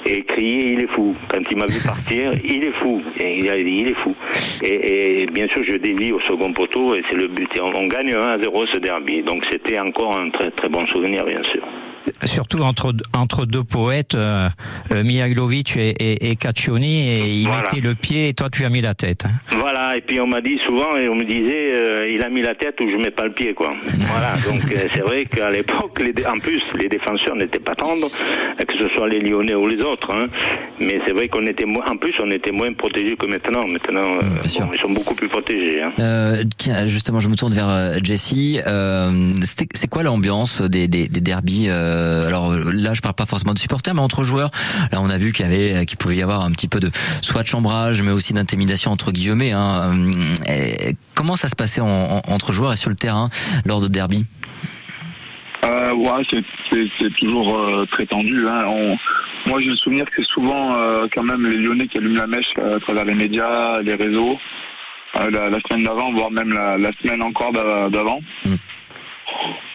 et 0.05 0.23
crier 0.23 0.73
il 0.73 0.81
est 0.81 0.91
fou. 0.91 1.15
Quand 1.29 1.41
il 1.49 1.57
m'a 1.57 1.65
vu 1.65 1.79
partir, 1.83 2.33
il 2.43 2.63
est 2.63 2.73
fou. 2.73 3.01
Et 3.19 3.39
il 3.39 3.49
a 3.49 3.55
dit 3.55 3.77
il 3.81 3.87
est 3.89 3.95
fou. 3.95 4.15
Et, 4.63 5.25
bien 5.31 5.47
sûr 5.47 5.63
je 5.63 5.77
dévie 5.77 6.11
au 6.11 6.19
second 6.21 6.53
poteau 6.53 6.95
et 6.95 7.03
c'est 7.09 7.17
le 7.17 7.27
but. 7.27 7.49
Et 7.57 7.61
on, 7.61 7.87
gagne 7.87 8.13
1 8.13 8.21
à 8.21 8.39
0 8.39 8.65
ce 8.67 8.77
derby. 8.77 9.23
Donc 9.23 9.43
c'était 9.51 9.79
encore 9.79 10.17
un 10.17 10.29
très 10.29 10.51
très 10.51 10.69
bon 10.69 10.85
souvenir 10.87 11.25
bien 11.25 11.43
sûr 11.43 11.63
surtout 12.23 12.61
entre 12.61 12.93
entre 13.13 13.45
deux 13.45 13.63
poètes, 13.63 14.15
euh, 14.15 14.49
euh 14.91 15.03
Mihailovic 15.03 15.77
et, 15.77 15.89
et, 15.89 16.31
et 16.31 16.35
Caccioni, 16.35 17.07
et 17.07 17.41
il 17.41 17.49
mettait 17.49 17.81
le 17.81 17.95
pied 17.95 18.29
et 18.29 18.33
toi 18.33 18.49
tu 18.49 18.65
as 18.65 18.69
mis 18.69 18.81
la 18.81 18.93
tête. 18.93 19.25
Hein. 19.25 19.57
Voilà, 19.59 19.97
et 19.97 20.01
puis 20.01 20.19
on 20.19 20.27
m'a 20.27 20.41
dit 20.41 20.59
souvent, 20.65 20.95
et 20.95 21.09
on 21.09 21.15
me 21.15 21.25
disait, 21.25 21.73
euh, 21.75 22.09
il 22.11 22.23
a 22.23 22.29
mis 22.29 22.41
la 22.41 22.55
tête 22.55 22.79
ou 22.81 22.89
je 22.89 22.97
mets 22.97 23.11
pas 23.11 23.25
le 23.25 23.31
pied, 23.31 23.53
quoi. 23.53 23.73
voilà, 23.97 24.35
donc 24.45 24.61
euh, 24.71 24.87
c'est 24.93 25.01
vrai 25.01 25.25
qu'à 25.25 25.49
l'époque, 25.49 26.01
en 26.27 26.39
plus, 26.39 26.61
les 26.79 26.89
défenseurs 26.89 27.35
n'étaient 27.35 27.59
pas 27.59 27.75
tendres, 27.75 28.09
que 28.09 28.77
ce 28.77 28.89
soit 28.89 29.07
les 29.07 29.19
Lyonnais 29.19 29.55
ou 29.55 29.67
les 29.67 29.81
autres, 29.81 30.13
hein. 30.13 30.27
mais 30.79 30.99
c'est 31.05 31.13
vrai 31.13 31.29
qu'on 31.29 31.45
était 31.47 31.65
moins, 31.65 31.85
en 31.87 31.97
plus, 31.97 32.13
on 32.21 32.31
était 32.31 32.51
moins 32.51 32.71
protégés 32.73 33.15
que 33.15 33.27
maintenant. 33.27 33.67
Maintenant, 33.67 34.19
ils 34.43 34.49
sont 34.49 34.89
beaucoup 34.89 35.15
plus 35.15 35.27
protégés. 35.27 35.81
Hein. 35.81 36.43
tiens, 36.57 36.85
justement, 36.85 37.19
je 37.19 37.29
me 37.29 37.35
tourne 37.35 37.53
vers 37.53 37.93
Jessie. 38.03 38.59
c'est 39.73 39.89
quoi 39.89 40.03
l'ambiance 40.03 40.61
des, 40.61 40.87
des, 40.87 41.07
des 41.07 41.21
derbies 41.21 41.69
euh, 41.95 42.27
alors 42.27 42.53
là, 42.53 42.93
je 42.93 43.01
parle 43.01 43.15
pas 43.15 43.25
forcément 43.25 43.53
de 43.53 43.59
supporters, 43.59 43.93
mais 43.93 44.01
entre 44.01 44.23
joueurs. 44.23 44.51
Là, 44.91 44.99
on 45.01 45.09
a 45.09 45.17
vu 45.17 45.31
qu'il 45.31 45.45
y 45.45 45.47
avait, 45.47 45.85
qu'il 45.85 45.97
pouvait 45.97 46.15
y 46.15 46.21
avoir 46.21 46.41
un 46.41 46.51
petit 46.51 46.67
peu 46.67 46.79
de 46.79 46.91
soit 47.21 47.43
de 47.43 47.47
chambrage, 47.47 48.01
mais 48.01 48.11
aussi 48.11 48.33
d'intimidation 48.33 48.91
entre 48.91 49.11
guillemets. 49.11 49.51
Hein. 49.51 49.93
Euh, 50.49 50.91
comment 51.13 51.35
ça 51.35 51.47
se 51.47 51.55
passait 51.55 51.81
entre 51.81 52.51
joueurs 52.51 52.73
et 52.73 52.77
sur 52.77 52.89
le 52.89 52.95
terrain 52.95 53.29
lors 53.65 53.81
de 53.81 53.87
derby? 53.87 54.25
Euh, 55.63 55.93
ouais, 55.93 56.23
c'est 56.29 57.13
toujours 57.15 57.57
euh, 57.57 57.85
très 57.91 58.05
tendu. 58.05 58.47
Hein. 58.47 58.65
moi, 59.47 59.59
j'ai 59.61 59.69
le 59.69 59.75
souvenir 59.75 60.05
que 60.05 60.11
c'est 60.17 60.27
souvent 60.27 60.73
quand 61.13 61.23
même 61.23 61.47
les 61.47 61.57
Lyonnais 61.57 61.87
qui 61.87 61.97
allument 61.97 62.17
la 62.17 62.27
mèche 62.27 62.53
à 62.57 62.79
travers 62.79 63.05
les 63.05 63.15
médias, 63.15 63.81
les 63.81 63.95
réseaux, 63.95 64.37
la, 65.15 65.59
semaine 65.67 65.83
d'avant, 65.83 66.11
voire 66.13 66.29
même 66.29 66.53
la, 66.53 66.91
semaine 67.01 67.23
encore 67.23 67.51
d'avant. 67.53 68.21
Mm. 68.45 68.55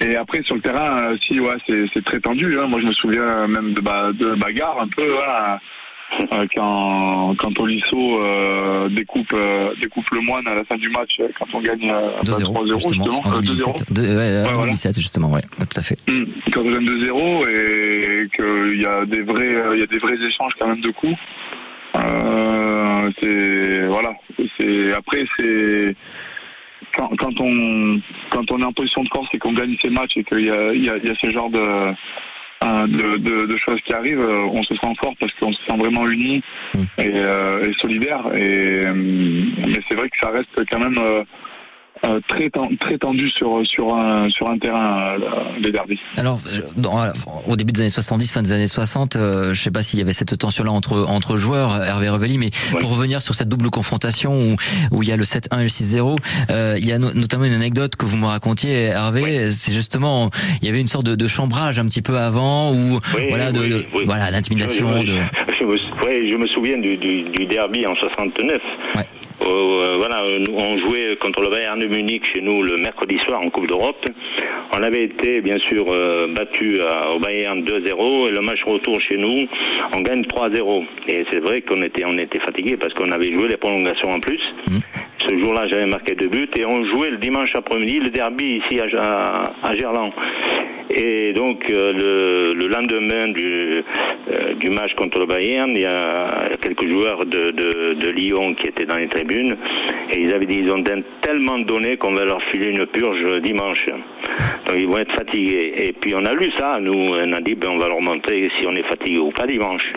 Et 0.01 0.17
après 0.17 0.43
sur 0.43 0.55
le 0.55 0.61
terrain, 0.61 0.97
euh, 1.03 1.17
si 1.21 1.41
ouais, 1.41 1.57
c'est 1.67 2.05
très 2.05 2.21
tendu. 2.21 2.59
Hein. 2.59 2.67
Moi 2.67 2.81
je 2.81 2.87
me 2.87 2.93
souviens 2.93 3.47
même 3.47 3.75
de, 3.75 4.13
de 4.13 4.35
bagarre 4.35 4.81
un 4.81 4.89
peu. 4.89 5.03
Euh, 5.03 6.47
quand, 6.57 7.37
quand 7.39 7.61
Olisso 7.61 8.21
euh, 8.21 8.89
découpe, 8.89 9.33
découpe 9.81 10.11
le 10.11 10.21
moine 10.23 10.47
à 10.49 10.55
la 10.55 10.65
fin 10.65 10.77
du 10.77 10.89
match, 10.89 11.21
quand 11.39 11.47
on 11.55 11.61
gagne 11.61 11.89
3-0 12.25 12.73
justement. 12.73 13.05
2-0. 13.07 14.17
Ouais, 14.17 14.53
2017 14.53 14.99
justement, 14.99 15.31
ouais, 15.31 15.43
tout 15.43 15.79
à 15.79 15.83
fait. 15.83 15.97
Hum, 16.09 16.27
quand 16.53 16.63
on 16.63 16.71
gagne 16.71 16.85
2-0 16.85 17.49
et 17.49 18.29
qu'il 18.35 18.81
y 18.81 18.87
a 18.87 19.05
des 19.07 19.23
vrais, 19.23 19.55
il 19.75 19.79
y 19.79 19.83
a 19.83 19.87
des 19.87 19.99
vrais 19.99 20.17
échanges 20.17 20.55
quand 20.59 20.67
même 20.67 20.81
de 20.81 20.91
coups. 20.91 21.17
c'est 23.23 23.87
voilà. 23.87 24.15
C'est 24.57 24.93
après 24.93 25.25
c'est 25.39 25.95
quand, 26.97 27.41
on 27.41 28.01
quand 28.31 28.51
on 28.51 28.61
est 28.61 28.65
en 28.65 28.73
position 28.73 29.03
de 29.03 29.09
force 29.09 29.29
et 29.33 29.39
qu'on 29.39 29.53
gagne 29.53 29.77
ces 29.83 29.91
matchs 29.91 30.17
et 30.17 30.25
qu'il 30.25 30.45
y 30.45 30.51
a, 30.51 30.73
il 30.73 30.85
y, 30.85 30.91
a, 30.91 31.15
ce 31.15 31.31
genre 31.31 31.51
de 31.51 31.95
de, 32.63 33.57
choses 33.57 33.81
qui 33.83 33.93
arrivent, 33.95 34.21
on 34.21 34.63
se 34.63 34.75
sent 34.75 34.93
fort 35.01 35.15
parce 35.19 35.33
qu'on 35.35 35.53
se 35.53 35.63
sent 35.63 35.77
vraiment 35.79 36.07
unis 36.07 36.43
mm. 36.75 36.83
et, 36.99 37.69
et 37.69 37.73
solidaire. 37.81 38.23
Et, 38.35 38.85
mais 38.85 39.81
c'est 39.89 39.95
vrai 39.95 40.11
que 40.11 40.19
ça 40.21 40.31
reste 40.31 40.65
quand 40.71 40.79
même 40.79 41.25
euh, 42.05 42.21
très, 42.29 42.51
très 42.81 42.99
tendu 42.99 43.29
sur, 43.29 43.61
sur, 43.67 43.95
un, 43.95 44.29
sur 44.31 44.49
un 44.49 44.59
terrain 44.59 45.17
euh, 45.21 45.61
des 45.61 45.71
derbys. 45.71 45.99
Alors, 46.17 46.41
au 47.47 47.57
début 47.57 47.73
des 47.73 47.83
années 47.83 47.91
70, 47.91 48.33
fin 48.33 48.43
des 48.43 48.53
années 48.53 48.67
60, 48.67 49.17
euh, 49.17 49.53
je 49.53 49.61
sais 49.61 49.71
pas 49.71 49.83
s'il 49.83 49.99
y 49.99 50.03
avait 50.03 50.13
cette 50.13 50.37
tension-là 50.39 50.73
entre, 50.73 51.05
entre 51.07 51.37
joueurs, 51.37 51.85
Hervé 51.85 52.09
Revelli, 52.09 52.39
mais 52.39 52.51
pour 52.81 52.97
revenir 52.97 53.21
sur 53.21 53.35
cette 53.35 53.49
double 53.49 53.69
confrontation 53.71 54.33
où, 54.33 54.57
où 54.93 55.03
il 55.03 55.09
y 55.09 55.13
a 55.13 55.17
le 55.17 55.25
7-1 55.25 55.61
et 55.61 55.63
le 55.63 55.69
6-0, 55.69 56.17
euh, 56.51 56.77
il 56.79 56.87
y 56.87 56.93
a 56.93 56.99
notamment 56.99 57.45
une 57.45 57.53
anecdote 57.53 57.97
que 57.97 58.07
vous 58.07 58.17
me 58.17 58.27
racontiez, 58.27 58.85
Hervé, 58.85 59.51
c'est 59.51 59.73
justement, 59.73 60.31
il 60.63 60.67
y 60.67 60.71
avait 60.71 60.81
une 60.81 60.87
sorte 60.87 61.05
de, 61.05 61.15
de, 61.15 61.27
chambrage 61.29 61.79
un 61.79 61.85
petit 61.85 62.03
peu 62.03 62.19
avant, 62.19 62.73
où 62.73 62.99
voilà, 63.29 63.53
de, 63.53 63.85
voilà 64.07 64.31
l'intimidation. 64.31 65.03
de... 65.03 65.19
je 65.61 66.37
me 66.37 66.47
souviens 66.47 66.79
du, 66.79 66.97
du, 66.97 67.25
du 67.25 67.47
derby 67.47 67.87
en 67.87 67.95
69. 67.95 68.59
Euh, 69.43 69.97
voilà, 69.97 70.23
on 70.53 70.79
jouait 70.79 71.17
contre 71.17 71.43
le 71.43 71.51
Bayern 71.51 71.79
de 71.79 71.87
Munich 71.87 72.25
chez 72.33 72.41
nous 72.41 72.63
le 72.63 72.77
mercredi 72.77 73.19
soir 73.19 73.41
en 73.41 73.51
Coupe 73.51 73.67
d'Europe. 73.67 74.05
On 74.77 74.83
avait 74.83 75.05
été 75.05 75.41
bien 75.41 75.59
sûr 75.59 75.87
euh, 75.89 76.29
battu 76.29 76.81
au 77.15 77.19
Bayern 77.19 77.63
2-0 77.63 78.29
et 78.29 78.31
le 78.31 78.41
match 78.41 78.63
retour 78.65 79.01
chez 79.01 79.17
nous, 79.17 79.47
on 79.95 80.01
gagne 80.01 80.23
3-0. 80.23 80.85
Et 81.09 81.25
c'est 81.31 81.41
vrai 81.41 81.63
qu'on 81.63 81.83
était 81.83 82.05
on 82.05 82.19
était 82.19 82.41
fatigué 82.41 82.77
parce 82.77 82.95
qu'on 82.95 83.11
avait 83.11 83.33
joué 83.33 83.49
les 83.49 83.57
prolongations 83.57 84.11
en 84.11 84.21
plus. 84.21 84.41
Mmh. 84.69 84.79
Ce 85.29 85.39
jour-là, 85.39 85.67
j'avais 85.67 85.87
marqué 85.87 86.15
deux 86.15 86.29
buts 86.29 86.49
et 86.57 86.65
on 86.65 86.83
jouait 86.85 87.11
le 87.11 87.19
dimanche 87.19 87.55
après-midi 87.55 88.01
le 88.01 88.09
derby 88.11 88.63
ici 88.65 88.81
à, 88.81 89.77
Gerland. 89.77 90.13
Et 90.93 91.33
donc 91.35 91.71
euh, 91.71 92.55
le, 92.55 92.67
lendemain 92.67 93.29
du, 93.29 93.85
euh, 94.33 94.55
du 94.55 94.71
match 94.71 94.95
contre 94.95 95.21
le 95.21 95.27
Bayern, 95.27 95.71
il 95.71 95.83
y 95.83 95.87
a 95.87 96.49
quelques 96.61 96.89
joueurs 96.89 97.27
de, 97.27 98.11
Lyon 98.11 98.55
qui 98.55 98.69
étaient 98.69 98.87
dans 98.87 98.97
les 98.97 99.09
tribunes 99.09 99.57
et 100.13 100.21
ils 100.21 100.35
avaient 100.35 100.47
dit 100.47 100.59
ils 100.59 100.73
ont 100.73 100.83
tellement 101.21 101.59
donné 101.59 101.97
qu'on 101.97 102.13
va 102.13 102.25
leur 102.25 102.43
filer 102.45 102.69
une 102.69 102.87
purge 102.87 103.41
dimanche. 103.41 103.87
Donc 104.67 104.77
ils 104.79 104.89
vont 104.89 104.99
être 104.99 105.13
fatigués. 105.13 105.75
Et 105.77 105.93
puis 105.93 106.15
on 106.17 106.25
a 106.25 106.33
lu 106.35 106.51
ça, 106.59 106.79
nous, 106.81 106.93
on 106.93 107.33
a 107.33 107.41
dit 107.41 107.55
ben, 107.55 107.69
on 107.71 107.79
va 107.79 107.89
leur 107.89 108.01
montrer 108.01 108.51
si 108.59 108.67
on 108.67 108.75
est 108.75 108.87
fatigué 108.87 109.19
ou 109.19 109.31
pas 109.31 109.47
dimanche. 109.47 109.93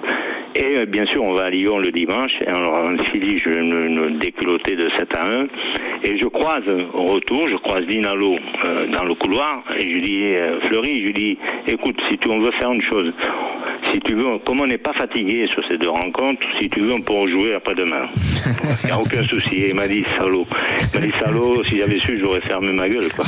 Et 0.56 0.78
euh, 0.78 0.86
bien 0.86 1.06
sûr 1.06 1.24
on 1.24 1.34
va 1.34 1.46
à 1.46 1.50
Lyon 1.50 1.80
le 1.80 1.92
dimanche 1.92 2.34
et 2.42 2.52
on 2.54 2.62
leur 2.62 2.90
inflige 2.90 3.46
une, 3.48 3.86
une 3.88 4.18
déculottée 4.20 4.76
de 4.76 4.90
7 4.90 5.13
à 5.16 5.26
1. 5.26 5.48
Et 6.04 6.18
je 6.18 6.26
croise 6.26 6.64
au 6.94 7.04
retour, 7.14 7.48
je 7.48 7.56
croise 7.56 7.86
Dinalo 7.86 8.36
dans 8.92 9.04
le 9.04 9.16
couloir 9.16 9.64
et 9.80 9.90
je 9.90 10.00
dis 10.00 10.68
Fleury 10.68 11.08
je 11.08 11.12
dis, 11.14 11.38
écoute, 11.68 11.96
si 12.10 12.18
tu, 12.18 12.30
on 12.30 12.40
veut 12.40 12.52
faire 12.52 12.72
une 12.72 12.82
chose, 12.82 13.14
si 13.94 14.00
tu 14.02 14.16
veux, 14.16 14.38
comme 14.40 14.62
on 14.62 14.68
n'est 14.68 14.78
pas 14.78 14.94
fatigué 14.94 15.48
sur 15.48 15.66
ces 15.68 15.78
deux 15.78 15.90
rencontres, 15.90 16.46
si 16.60 16.68
tu 16.70 16.82
veux, 16.82 16.94
on 16.94 17.02
peut 17.02 17.28
jouer 17.28 17.54
après-demain. 17.56 18.10
Il 18.84 18.86
n'y 18.86 18.92
a 18.92 19.00
aucun 19.00 19.24
souci. 19.24 19.56
Et 19.56 19.70
il 19.70 19.76
m'a 19.76 19.88
dit, 19.88 20.04
salaud. 20.18 20.48
Il 20.94 21.00
m'a 21.00 21.06
dit, 21.06 21.14
salaud, 21.24 21.64
si 21.66 21.80
j'avais 21.80 22.00
su, 22.00 22.18
j'aurais 22.18 22.42
fermé 22.42 22.74
ma 22.74 22.90
gueule. 22.90 23.10
Quoi. 23.16 23.26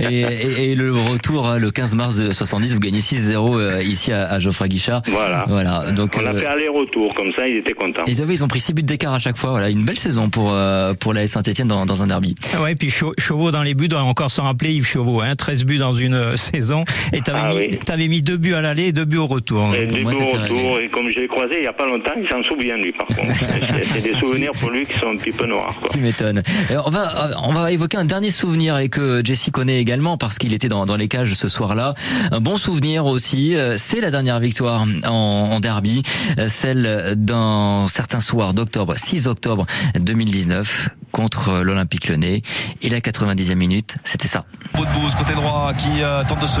Et, 0.00 0.74
le 0.74 0.92
retour, 0.92 1.46
hein, 1.46 1.58
le 1.58 1.70
15 1.70 1.94
mars 1.94 2.30
70, 2.30 2.74
vous 2.74 2.80
gagnez 2.80 2.98
6-0 2.98 3.58
euh, 3.58 3.82
ici 3.82 4.12
à, 4.12 4.38
Geoffroy 4.38 4.68
Guichard. 4.68 5.02
Voilà. 5.06 5.44
voilà. 5.48 5.92
Donc, 5.92 6.16
on 6.20 6.26
a 6.26 6.32
euh, 6.32 6.40
fait 6.40 6.46
aller-retour, 6.46 7.14
comme 7.14 7.32
ça, 7.32 7.48
ils 7.48 7.58
étaient 7.58 7.72
contents. 7.72 8.04
Ils, 8.06 8.20
avaient, 8.20 8.34
ils 8.34 8.44
ont 8.44 8.48
pris 8.48 8.60
6 8.60 8.74
buts 8.74 8.82
d'écart 8.82 9.14
à 9.14 9.18
chaque 9.18 9.36
fois. 9.36 9.50
Voilà, 9.50 9.70
une 9.70 9.84
belle 9.84 9.98
saison 9.98 10.28
pour, 10.28 10.52
euh, 10.52 10.94
pour 10.94 11.14
la 11.14 11.26
Saint-Etienne 11.26 11.68
dans, 11.68 11.86
dans, 11.86 12.02
un 12.02 12.06
derby. 12.06 12.34
Ouais, 12.60 12.72
et 12.72 12.76
puis 12.76 12.90
Chauveau 12.90 13.50
dans 13.50 13.62
les 13.62 13.74
buts, 13.74 13.88
encore 13.94 14.30
sans 14.30 14.44
rappeler 14.44 14.72
Yves 14.72 14.86
Chauveau, 14.86 15.20
hein, 15.20 15.34
13 15.34 15.64
buts 15.64 15.78
dans 15.78 15.92
une 15.92 16.36
saison. 16.36 16.84
Et 17.12 17.20
t'avais 17.20 17.38
ah, 17.42 17.52
mis, 17.54 17.78
avais 17.88 18.08
mis 18.08 18.22
deux 18.22 18.36
buts 18.36 18.54
à 18.54 18.60
l'aller 18.60 18.88
et 18.88 18.92
deux 18.92 19.04
buts 19.04 19.18
au 19.18 19.26
retour. 19.26 19.74
Et 19.74 19.86
deux 19.86 19.98
buts 19.98 20.16
au 20.20 20.26
retour. 20.26 20.80
Et 20.80 20.88
comme 20.88 21.08
je 21.10 21.20
l'ai 21.20 21.28
croisé 21.28 21.56
il 21.56 21.62
n'y 21.62 21.66
a 21.66 21.72
pas 21.72 21.86
longtemps, 21.86 21.95
il 22.16 22.28
s'en 22.30 22.42
souvient, 22.42 22.76
lui, 22.76 22.92
par 22.92 23.06
contre. 23.06 23.32
C'est 23.92 24.02
des 24.02 24.14
souvenirs 24.14 24.52
pour 24.58 24.70
lui 24.70 24.86
qui 24.86 24.98
sont 24.98 25.08
un 25.08 25.16
petit 25.16 25.32
peu 25.32 25.46
noirs. 25.46 25.74
Quoi. 25.78 25.88
Tu 25.90 25.98
m'étonnes. 25.98 26.42
On 26.70 26.90
va, 26.90 27.30
on 27.42 27.52
va 27.52 27.72
évoquer 27.72 27.96
un 27.96 28.04
dernier 28.04 28.30
souvenir 28.30 28.78
et 28.78 28.88
que 28.88 29.24
Jesse 29.24 29.50
connaît 29.52 29.80
également 29.80 30.16
parce 30.16 30.38
qu'il 30.38 30.54
était 30.54 30.68
dans, 30.68 30.86
dans 30.86 30.96
les 30.96 31.08
cages 31.08 31.34
ce 31.34 31.48
soir-là. 31.48 31.94
Un 32.30 32.40
bon 32.40 32.56
souvenir 32.56 33.06
aussi, 33.06 33.56
euh, 33.56 33.74
c'est 33.76 34.00
la 34.00 34.10
dernière 34.10 34.40
victoire 34.40 34.86
en, 35.04 35.10
en 35.10 35.60
derby, 35.60 36.02
euh, 36.38 36.48
celle 36.48 37.14
d'un 37.16 37.86
certain 37.88 38.20
soir 38.20 38.54
d'octobre, 38.54 38.94
6 38.96 39.26
octobre 39.28 39.66
2019 39.98 40.90
contre 41.16 41.62
l'Olympique 41.62 42.08
Lyonnais. 42.08 42.42
Et 42.82 42.90
la 42.90 43.00
90e 43.00 43.54
minute, 43.54 43.96
c'était 44.04 44.28
ça. 44.28 44.44
Boudbouz, 44.74 45.14
côté 45.14 45.32
droit, 45.32 45.72
qui 45.72 46.02
euh, 46.02 46.22
tente 46.24 46.40
de 46.40 46.46
se 46.46 46.60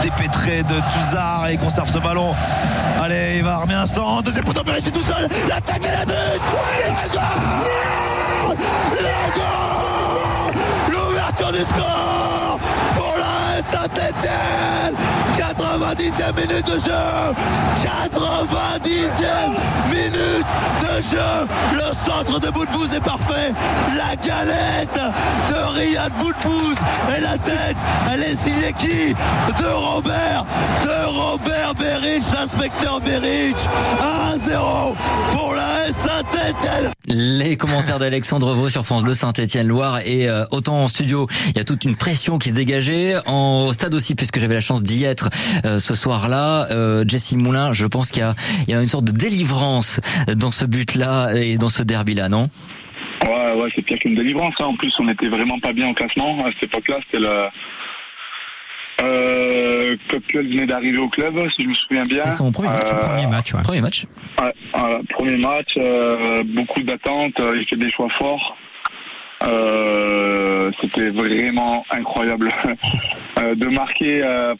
dépêtrer 0.00 0.62
de 0.62 0.76
Tuzard 0.90 1.48
et 1.50 1.58
conserve 1.58 1.90
ce 1.90 1.98
ballon. 1.98 2.34
Allez, 2.98 3.34
il 3.36 3.44
va 3.44 3.58
remettre 3.58 3.80
un 3.80 3.86
centre. 3.86 4.22
Deuxième 4.22 4.44
poteau, 4.44 4.62
c'est 4.78 4.90
tout 4.90 5.00
seul. 5.00 5.28
La 5.50 5.60
tête 5.60 5.84
et 5.84 5.90
la 5.90 6.06
but. 6.06 6.14
Le 10.88 10.90
L'ouverture 10.90 11.52
du 11.52 11.60
score 11.60 12.58
pour 12.94 13.14
la 13.18 13.62
Saint-Etienne 13.70 15.03
90e 15.84 16.32
minute 16.34 16.64
de 16.64 16.78
jeu. 16.80 17.34
90e 17.84 19.50
minute 19.90 20.46
de 20.80 21.02
jeu. 21.02 21.46
Le 21.74 21.94
centre 21.94 22.40
de 22.40 22.48
Boudbouz 22.50 22.94
est 22.94 23.00
parfait. 23.00 23.52
La 23.94 24.16
galette 24.16 24.98
de 25.50 25.78
Riyad 25.78 26.12
Boudbouz 26.18 26.76
Et 27.14 27.20
la 27.20 27.36
tête, 27.38 27.76
elle 28.12 28.22
est 28.22 28.34
signée 28.34 28.72
qui? 28.78 29.14
De 29.62 29.68
Robert 29.68 30.44
De 30.82 31.06
Robert 31.06 31.73
Berich, 31.94 32.24
l'inspecteur 32.34 33.00
Berich 33.02 33.54
1-0 33.54 34.96
pour 35.30 35.54
la 35.54 35.92
Saint-Etienne 35.92 36.90
Les 37.06 37.56
commentaires 37.56 38.00
d'Alexandre 38.00 38.52
Vaux 38.52 38.68
sur 38.68 38.84
France 38.84 39.04
Bleu 39.04 39.14
Saint-Etienne 39.14 39.68
Loire 39.68 40.00
et 40.04 40.28
euh, 40.28 40.44
autant 40.50 40.82
en 40.82 40.88
studio, 40.88 41.28
il 41.50 41.56
y 41.56 41.60
a 41.60 41.64
toute 41.64 41.84
une 41.84 41.94
pression 41.94 42.38
qui 42.38 42.48
se 42.48 42.54
dégageait 42.56 43.14
en 43.26 43.72
stade 43.72 43.94
aussi 43.94 44.16
puisque 44.16 44.40
j'avais 44.40 44.54
la 44.54 44.60
chance 44.60 44.82
d'y 44.82 45.04
être 45.04 45.28
euh, 45.64 45.78
ce 45.78 45.94
soir-là. 45.94 46.66
Euh, 46.72 47.04
Jesse 47.06 47.34
Moulin, 47.34 47.72
je 47.72 47.86
pense 47.86 48.10
qu'il 48.10 48.24
y, 48.66 48.70
y 48.72 48.74
a, 48.74 48.82
une 48.82 48.88
sorte 48.88 49.04
de 49.04 49.12
délivrance 49.12 50.00
dans 50.34 50.50
ce 50.50 50.64
but-là 50.64 51.32
et 51.34 51.58
dans 51.58 51.68
ce 51.68 51.84
derby-là, 51.84 52.28
non? 52.28 52.50
Ouais, 53.24 53.52
ouais, 53.52 53.68
c'est 53.72 53.82
pire 53.82 54.00
qu'une 54.00 54.16
délivrance. 54.16 54.54
Hein. 54.58 54.64
En 54.64 54.74
plus, 54.74 54.92
on 54.98 55.04
n'était 55.04 55.28
vraiment 55.28 55.60
pas 55.60 55.72
bien 55.72 55.86
en 55.86 55.94
classement 55.94 56.44
à 56.44 56.50
cette 56.54 56.64
époque-là. 56.64 56.96
C'était 57.06 57.22
le 57.22 57.46
euh, 59.04 59.96
venait 60.34 60.66
d'arriver 60.66 60.98
au 60.98 61.08
club, 61.08 61.34
si 61.54 61.62
je 61.62 61.68
me 61.68 61.74
souviens 61.74 62.04
bien. 62.04 62.22
C'est 62.22 62.32
son 62.32 62.52
premier 62.52 62.68
match. 62.68 62.86
Euh, 62.92 62.98
premier 63.00 63.26
match, 63.26 63.54
ouais. 63.54 63.62
Premier 63.62 63.80
match. 63.80 64.06
premier 65.10 65.36
match, 65.36 65.74
euh, 65.76 66.42
beaucoup 66.44 66.82
d'attentes, 66.82 67.40
il 67.54 67.66
fait 67.66 67.76
des 67.76 67.90
choix 67.90 68.08
forts. 68.18 68.56
Euh, 69.42 70.70
c'était 70.80 71.10
vraiment 71.10 71.84
incroyable 71.90 72.48
euh, 73.38 73.54
de 73.54 73.66
marquer. 73.66 74.22
Euh, 74.24 74.54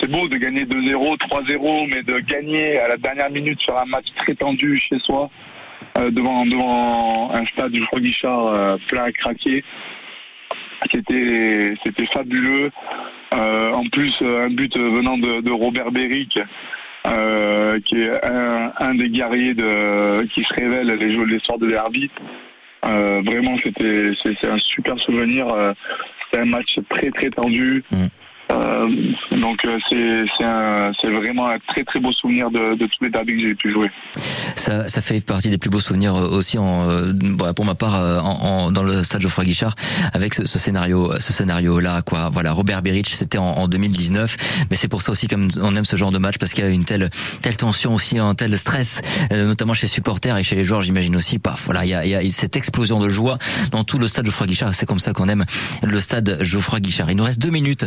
c'est 0.00 0.10
beau 0.10 0.28
de 0.28 0.36
gagner 0.36 0.64
2-0, 0.64 1.16
3-0, 1.18 1.88
mais 1.94 2.02
de 2.02 2.18
gagner 2.20 2.78
à 2.80 2.88
la 2.88 2.96
dernière 2.96 3.30
minute 3.30 3.60
sur 3.60 3.78
un 3.78 3.86
match 3.86 4.06
très 4.16 4.34
tendu 4.34 4.78
chez 4.78 4.98
soi, 4.98 5.30
devant, 6.10 6.44
devant 6.44 7.30
un 7.32 7.46
stade 7.46 7.72
du 7.72 7.84
Guichard 7.96 8.78
plein 8.88 9.04
à 9.04 9.12
craquer. 9.12 9.64
C'était, 10.90 11.74
c'était 11.82 12.06
fabuleux. 12.06 12.70
En 13.34 13.84
plus, 13.90 14.14
un 14.22 14.48
but 14.48 14.78
venant 14.78 15.18
de, 15.18 15.50
Robert 15.50 15.90
Beric, 15.90 16.38
qui 17.84 18.00
est 18.00 18.24
un, 18.24 18.94
des 18.94 19.10
guerriers 19.10 19.54
de, 19.54 20.22
qui 20.26 20.44
se 20.44 20.54
révèle 20.54 20.88
les, 20.88 21.26
les 21.26 21.38
soirs 21.40 21.58
de 21.58 21.68
derby. 21.68 22.10
Euh, 22.86 23.22
vraiment, 23.24 23.56
c'était 23.62 24.46
un 24.46 24.58
super 24.58 24.98
souvenir. 24.98 25.48
Euh, 25.48 25.72
c'était 26.24 26.42
un 26.42 26.46
match 26.46 26.78
très 26.90 27.10
très 27.10 27.30
tendu. 27.30 27.82
Mm. 27.90 28.06
Euh, 28.54 28.88
donc 29.32 29.64
euh, 29.66 29.78
c'est 29.90 31.10
vraiment 31.10 31.48
un 31.48 31.58
très 31.68 31.84
très 31.84 32.00
beau 32.00 32.12
souvenir 32.12 32.50
de, 32.50 32.76
tous 32.76 33.04
les 33.04 33.10
derbys 33.10 33.36
que 33.36 33.48
j'ai 33.48 33.54
pu 33.54 33.72
jouer. 33.72 33.90
Ça, 34.56 34.86
fait 35.00 35.24
partie 35.24 35.50
des 35.50 35.58
plus 35.58 35.70
beaux 35.70 35.80
souvenirs 35.80 36.14
euh, 36.14 36.28
aussi 36.28 36.56
pour 36.56 37.64
ma 37.64 37.74
part 37.74 38.72
dans 38.72 38.82
le 38.82 39.02
stade 39.02 39.20
Geoffroy 39.20 39.44
Guichard 39.44 39.74
avec 40.12 40.34
ce, 40.34 40.58
scénario 40.58 41.18
ce 41.18 41.32
scénario 41.32 41.80
là 41.80 42.02
quoi. 42.02 42.30
Voilà 42.32 42.52
Robert 42.52 42.82
Beric 42.82 43.08
c'était 43.08 43.38
en, 43.38 43.44
en, 43.44 43.68
2019 43.68 44.66
mais 44.70 44.76
c'est 44.76 44.88
pour 44.88 45.02
ça 45.02 45.12
aussi 45.12 45.26
comme 45.26 45.48
on 45.60 45.74
aime 45.76 45.84
ce 45.84 45.96
genre 45.96 46.12
de 46.12 46.18
match 46.18 46.38
parce 46.38 46.52
qu'il 46.52 46.64
y 46.64 46.66
a 46.66 46.70
une 46.70 46.84
telle 46.84 47.10
tension 47.58 47.94
aussi 47.94 48.18
un 48.18 48.34
tel 48.34 48.56
stress 48.56 49.02
notamment 49.30 49.74
chez 49.74 49.86
les 49.86 49.92
supporters 49.92 50.36
et 50.36 50.42
chez 50.42 50.56
les 50.56 50.64
joueurs 50.64 50.82
j'imagine 50.82 51.16
aussi 51.16 51.38
paf 51.38 51.64
voilà 51.64 51.84
il 51.84 51.90
y 51.90 52.14
a, 52.14 52.20
cette 52.30 52.56
explosion 52.56 52.98
de 52.98 53.08
joie 53.08 53.38
dans 53.70 53.84
tout 53.84 53.98
le 53.98 54.06
stade 54.06 54.26
Geoffroy 54.26 54.46
Guichard 54.46 54.74
c'est 54.74 54.86
comme 54.86 54.98
ça 54.98 55.12
qu'on 55.12 55.28
aime 55.28 55.44
le 55.82 56.00
stade 56.00 56.38
Geoffroy 56.40 56.80
Guichard. 56.80 57.10
Il 57.10 57.16
nous 57.16 57.24
reste 57.24 57.40
deux 57.40 57.50
minutes. 57.50 57.86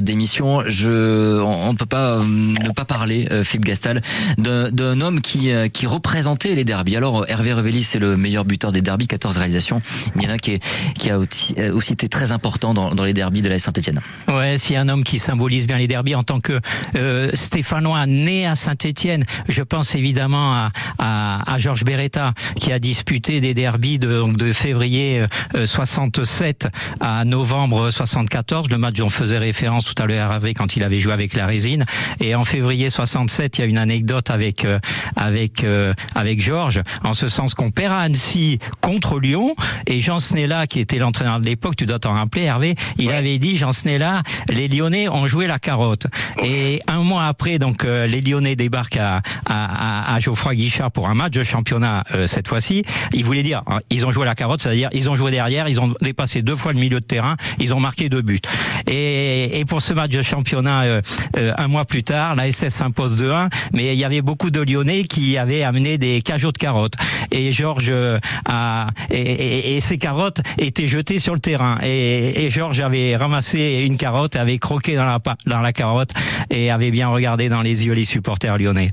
D'émission, 0.00 0.62
je, 0.66 1.40
on 1.40 1.72
ne 1.72 1.76
peut 1.76 1.86
pas 1.86 2.20
ne 2.24 2.72
pas 2.72 2.84
parler, 2.84 3.28
Philippe 3.44 3.66
Gastal, 3.66 4.02
d'un 4.38 5.00
homme 5.00 5.20
qui, 5.20 5.50
représentait 5.86 6.54
les 6.54 6.64
derbies. 6.64 6.96
Alors 6.96 7.28
Hervé 7.28 7.52
Revelli, 7.52 7.82
c'est 7.82 7.98
le 7.98 8.16
meilleur 8.16 8.44
buteur 8.44 8.72
des 8.72 8.82
derbies, 8.82 9.06
14 9.06 9.36
réalisations. 9.36 9.80
Mais 10.14 10.24
il 10.24 10.28
y 10.28 10.30
en 10.30 10.34
a 10.34 10.38
qui, 10.38 11.10
a 11.10 11.18
aussi, 11.18 11.92
été 11.92 12.08
très 12.08 12.32
important 12.32 12.74
dans, 12.74 13.04
les 13.04 13.14
derbies 13.14 13.42
de 13.42 13.48
la 13.48 13.58
Saint-Etienne. 13.58 14.00
Ouais, 14.28 14.56
c'est 14.58 14.76
un 14.76 14.88
homme 14.88 15.04
qui 15.04 15.18
symbolise 15.18 15.66
bien 15.66 15.78
les 15.78 15.86
derbies 15.86 16.14
en 16.14 16.22
tant 16.22 16.40
que 16.40 16.60
euh, 16.96 17.30
Stéphanois 17.34 18.06
né 18.06 18.46
à 18.46 18.54
Saint-Etienne. 18.54 19.24
Je 19.48 19.62
pense 19.62 19.94
évidemment 19.94 20.68
à, 20.98 21.56
Georges 21.58 21.84
Beretta 21.84 22.32
qui 22.56 22.72
a 22.72 22.78
disputé 22.78 23.40
des 23.40 23.54
derbies 23.54 23.98
de, 23.98 24.52
février 24.52 25.24
67 25.64 26.66
euh, 26.66 26.68
à 27.00 27.24
novembre 27.24 27.90
74. 27.90 28.70
Le 28.70 28.78
match 28.78 28.94
dont 28.94 29.06
on 29.06 29.08
faisait 29.08 29.38
référence 29.38 29.59
tout 29.60 30.02
à 30.02 30.06
l'heure 30.06 30.32
avec 30.32 30.56
quand 30.56 30.76
il 30.76 30.84
avait 30.84 31.00
joué 31.00 31.12
avec 31.12 31.34
la 31.34 31.46
résine. 31.46 31.84
Et 32.20 32.34
en 32.34 32.44
février 32.44 32.88
67, 32.88 33.58
il 33.58 33.60
y 33.60 33.64
a 33.64 33.66
une 33.66 33.78
anecdote 33.78 34.30
avec 34.30 34.64
euh, 34.64 34.78
avec 35.16 35.64
euh, 35.64 35.92
avec 36.14 36.40
Georges, 36.40 36.80
en 37.04 37.12
ce 37.12 37.28
sens 37.28 37.52
qu'on 37.52 37.70
perd 37.70 37.92
à 37.92 37.98
Annecy 37.98 38.58
contre 38.80 39.18
Lyon 39.18 39.54
et 39.86 40.00
Jean 40.00 40.18
Snella 40.18 40.66
qui 40.66 40.80
était 40.80 40.96
l'entraîneur 40.96 41.40
de 41.40 41.46
l'époque, 41.46 41.76
tu 41.76 41.84
dois 41.84 41.98
t'en 41.98 42.14
rappeler 42.14 42.42
Hervé, 42.42 42.74
il 42.96 43.10
avait 43.10 43.38
dit 43.38 43.58
Jean 43.58 43.72
Snella, 43.72 44.22
les 44.48 44.68
Lyonnais 44.68 45.08
ont 45.08 45.26
joué 45.26 45.46
la 45.46 45.58
carotte. 45.58 46.06
Et 46.42 46.80
un 46.86 47.02
mois 47.02 47.26
après, 47.26 47.58
donc 47.58 47.84
les 47.84 48.20
Lyonnais 48.20 48.56
débarquent 48.56 48.96
à, 48.96 49.20
à, 49.46 50.14
à, 50.14 50.18
Geoffroy 50.20 50.54
Guichard 50.54 50.90
pour 50.90 51.08
un 51.08 51.14
match 51.14 51.32
de 51.32 51.42
championnat 51.42 52.04
cette 52.26 52.48
fois-ci. 52.48 52.82
Il 53.12 53.24
voulait 53.24 53.42
dire, 53.42 53.62
hein, 53.66 53.80
ils 53.90 54.06
ont 54.06 54.10
joué 54.10 54.24
la 54.24 54.34
carotte, 54.34 54.62
c'est-à-dire 54.62 54.88
ils 54.92 55.10
ont 55.10 55.16
joué 55.16 55.30
derrière, 55.30 55.68
ils 55.68 55.80
ont 55.80 55.92
dépassé 56.00 56.42
deux 56.42 56.56
fois 56.56 56.72
le 56.72 56.78
milieu 56.78 57.00
de 57.00 57.04
terrain, 57.04 57.36
ils 57.58 57.74
ont 57.74 57.80
marqué 57.80 58.08
deux 58.08 58.22
buts. 58.22 58.40
Et, 58.86 59.49
et 59.52 59.64
pour 59.64 59.82
ce 59.82 59.92
match 59.92 60.10
de 60.10 60.22
championnat, 60.22 60.82
euh, 60.82 61.02
euh, 61.36 61.52
un 61.56 61.68
mois 61.68 61.84
plus 61.84 62.02
tard, 62.02 62.34
la 62.34 62.50
SS 62.50 62.74
s'impose 62.74 63.22
2-1, 63.22 63.48
mais 63.72 63.92
il 63.92 63.98
y 63.98 64.04
avait 64.04 64.22
beaucoup 64.22 64.50
de 64.50 64.60
Lyonnais 64.60 65.04
qui 65.04 65.36
avaient 65.36 65.62
amené 65.62 65.98
des 65.98 66.22
cajots 66.22 66.52
de 66.52 66.58
carottes. 66.58 66.94
Et 67.30 67.52
Georges 67.52 67.90
euh, 67.90 68.18
a 68.48 68.88
et, 69.10 69.76
et, 69.76 69.80
ces 69.80 69.98
carottes 69.98 70.40
étaient 70.58 70.86
jetées 70.86 71.18
sur 71.18 71.34
le 71.34 71.40
terrain. 71.40 71.78
Et, 71.82 72.44
et 72.44 72.50
Georges 72.50 72.80
avait 72.80 73.16
ramassé 73.16 73.84
une 73.86 73.96
carotte, 73.96 74.36
avait 74.36 74.58
croqué 74.58 74.96
dans 74.96 75.04
la 75.04 75.18
dans 75.46 75.60
la 75.60 75.72
carotte 75.72 76.10
et 76.50 76.70
avait 76.70 76.90
bien 76.90 77.08
regardé 77.08 77.48
dans 77.48 77.62
les 77.62 77.86
yeux 77.86 77.92
les 77.92 78.04
supporters 78.04 78.56
lyonnais. 78.56 78.92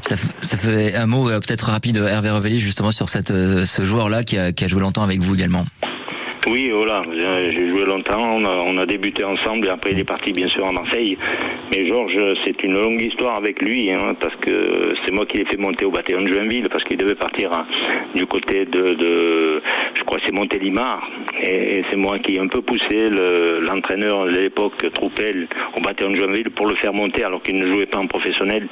Ça, 0.00 0.16
ça 0.40 0.56
fait 0.56 0.94
un 0.94 1.06
mot 1.06 1.28
peut-être 1.28 1.66
rapide, 1.66 1.98
Hervé 1.98 2.30
Revelli, 2.30 2.58
justement 2.58 2.90
sur 2.90 3.08
cette, 3.08 3.28
ce 3.28 3.84
joueur-là 3.84 4.24
qui 4.24 4.38
a, 4.38 4.52
qui 4.52 4.64
a 4.64 4.68
joué 4.68 4.80
longtemps 4.80 5.02
avec 5.02 5.20
vous 5.20 5.34
également. 5.34 5.64
Oui, 6.48 6.70
voilà, 6.70 7.04
j'ai 7.12 7.70
joué 7.70 7.84
longtemps, 7.84 8.40
on 8.42 8.76
a, 8.78 8.84
débuté 8.84 9.22
ensemble 9.22 9.68
et 9.68 9.70
après 9.70 9.92
il 9.92 10.00
est 10.00 10.04
parti 10.04 10.32
bien 10.32 10.48
sûr 10.48 10.66
à 10.66 10.72
Marseille. 10.72 11.16
Mais 11.70 11.86
Georges, 11.86 12.18
c'est 12.44 12.62
une 12.64 12.74
longue 12.74 13.00
histoire 13.00 13.36
avec 13.36 13.62
lui, 13.62 13.92
hein, 13.92 14.16
parce 14.18 14.34
que 14.36 14.92
c'est 15.04 15.12
moi 15.12 15.24
qui 15.24 15.38
l'ai 15.38 15.44
fait 15.44 15.56
monter 15.56 15.84
au 15.84 15.92
bataillon 15.92 16.22
de 16.22 16.32
Joinville, 16.32 16.68
parce 16.68 16.82
qu'il 16.82 16.98
devait 16.98 17.14
partir 17.14 17.52
hein, 17.52 17.64
du 18.16 18.26
côté 18.26 18.64
de, 18.64 19.62
je 19.94 20.02
crois 20.02 20.18
c'est 20.26 20.32
Montélimar, 20.32 21.08
et, 21.40 21.84
c'est 21.88 21.96
moi 21.96 22.18
qui 22.18 22.34
ai 22.34 22.40
un 22.40 22.48
peu 22.48 22.60
poussé 22.60 23.08
l'entraîneur 23.60 24.26
de 24.26 24.30
l'époque, 24.30 24.84
Troupel, 24.92 25.46
au 25.76 25.80
bataillon 25.80 26.10
de 26.10 26.16
Joinville 26.16 26.50
pour 26.50 26.66
le 26.66 26.74
faire 26.74 26.92
monter 26.92 27.22
alors 27.22 27.42
qu'il 27.42 27.56
ne 27.56 27.66
jouait 27.72 27.86
pas 27.86 27.98
en 27.98 28.08
professionnel. 28.08 28.66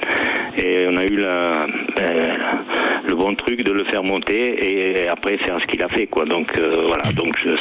Et 0.57 0.85
on 0.89 0.97
a 0.97 1.05
eu 1.05 1.17
ben, 1.95 2.37
le 3.07 3.15
bon 3.15 3.33
truc 3.35 3.63
de 3.63 3.71
le 3.71 3.85
faire 3.85 4.03
monter 4.03 5.01
et, 5.03 5.07
après 5.07 5.37
faire 5.37 5.59
ce 5.61 5.65
qu'il 5.67 5.81
a 5.83 5.87
fait, 5.87 6.07
quoi. 6.07 6.25
Donc 6.25 6.57
euh, 6.57 6.83
voilà, 6.85 7.03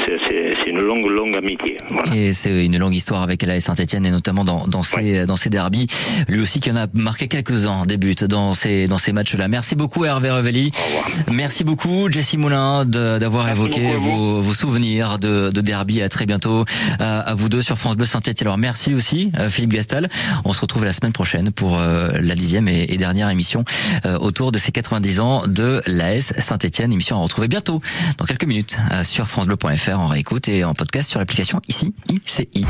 c'est 0.06 0.70
une 0.70 0.80
longue, 0.80 1.06
longue 1.06 1.36
amitié. 1.36 1.76
Et 2.14 2.32
c'est 2.32 2.64
une 2.64 2.78
longue 2.78 2.94
histoire 2.94 3.22
avec 3.22 3.42
la 3.42 3.60
Saint-Etienne 3.60 4.06
et 4.06 4.10
notamment 4.10 4.44
dans, 4.44 4.66
dans 4.66 4.82
ces, 4.82 5.26
dans 5.26 5.36
ces 5.36 5.50
derbies. 5.50 5.86
Lui 6.28 6.40
aussi 6.40 6.60
qui 6.60 6.70
en 6.70 6.76
a 6.76 6.86
marqué 6.92 7.28
quelques-uns 7.28 7.86
des 7.86 7.96
buts 7.96 8.14
dans 8.28 8.54
ces, 8.54 8.86
dans 8.86 8.98
ces 8.98 9.12
matchs-là. 9.12 9.48
Merci 9.48 9.74
beaucoup 9.74 10.04
Hervé 10.04 10.30
Revelli. 10.30 10.70
Merci 11.30 11.64
beaucoup 11.64 12.10
Jesse 12.10 12.34
Moulin 12.34 12.84
d'avoir 12.84 13.48
évoqué 13.48 13.94
vos, 13.96 14.40
vos, 14.40 14.54
souvenirs 14.54 15.18
de, 15.18 15.50
de 15.50 15.60
derby. 15.60 16.02
À 16.02 16.08
très 16.08 16.26
bientôt 16.26 16.64
à, 16.98 17.20
à 17.20 17.34
vous 17.34 17.48
deux 17.48 17.62
sur 17.62 17.78
France 17.78 17.96
Bleu 17.96 18.06
Saint-Etienne. 18.06 18.48
Alors 18.48 18.58
merci 18.58 18.94
aussi 18.94 19.32
euh, 19.38 19.48
Philippe 19.48 19.72
Gastal. 19.72 20.08
On 20.44 20.52
se 20.52 20.60
retrouve 20.60 20.84
la 20.84 20.92
semaine 20.92 21.12
prochaine 21.12 21.50
pour 21.50 21.78
euh, 21.78 22.10
la 22.20 22.34
dixième 22.34 22.68
et, 22.68 22.86
et 22.88 22.96
dernière 22.96 23.28
émission 23.30 23.64
euh, 24.06 24.18
autour 24.18 24.52
de 24.52 24.58
ces 24.58 24.72
90 24.72 25.20
ans 25.20 25.46
de 25.46 25.82
l'AS 25.86 26.32
Saint-Etienne. 26.38 26.92
Émission 26.92 27.16
à 27.16 27.20
retrouver 27.20 27.48
bientôt 27.48 27.80
dans 28.18 28.24
quelques 28.24 28.44
minutes 28.44 28.76
sur 29.04 29.26
francebleu.fr 29.26 29.89
en 29.92 30.07
réécoute 30.07 30.48
et 30.48 30.64
en 30.64 30.74
podcast 30.74 31.11
sur 31.11 31.18
l'application 31.18 31.61
ici 31.68 31.94
ICI. 32.09 32.64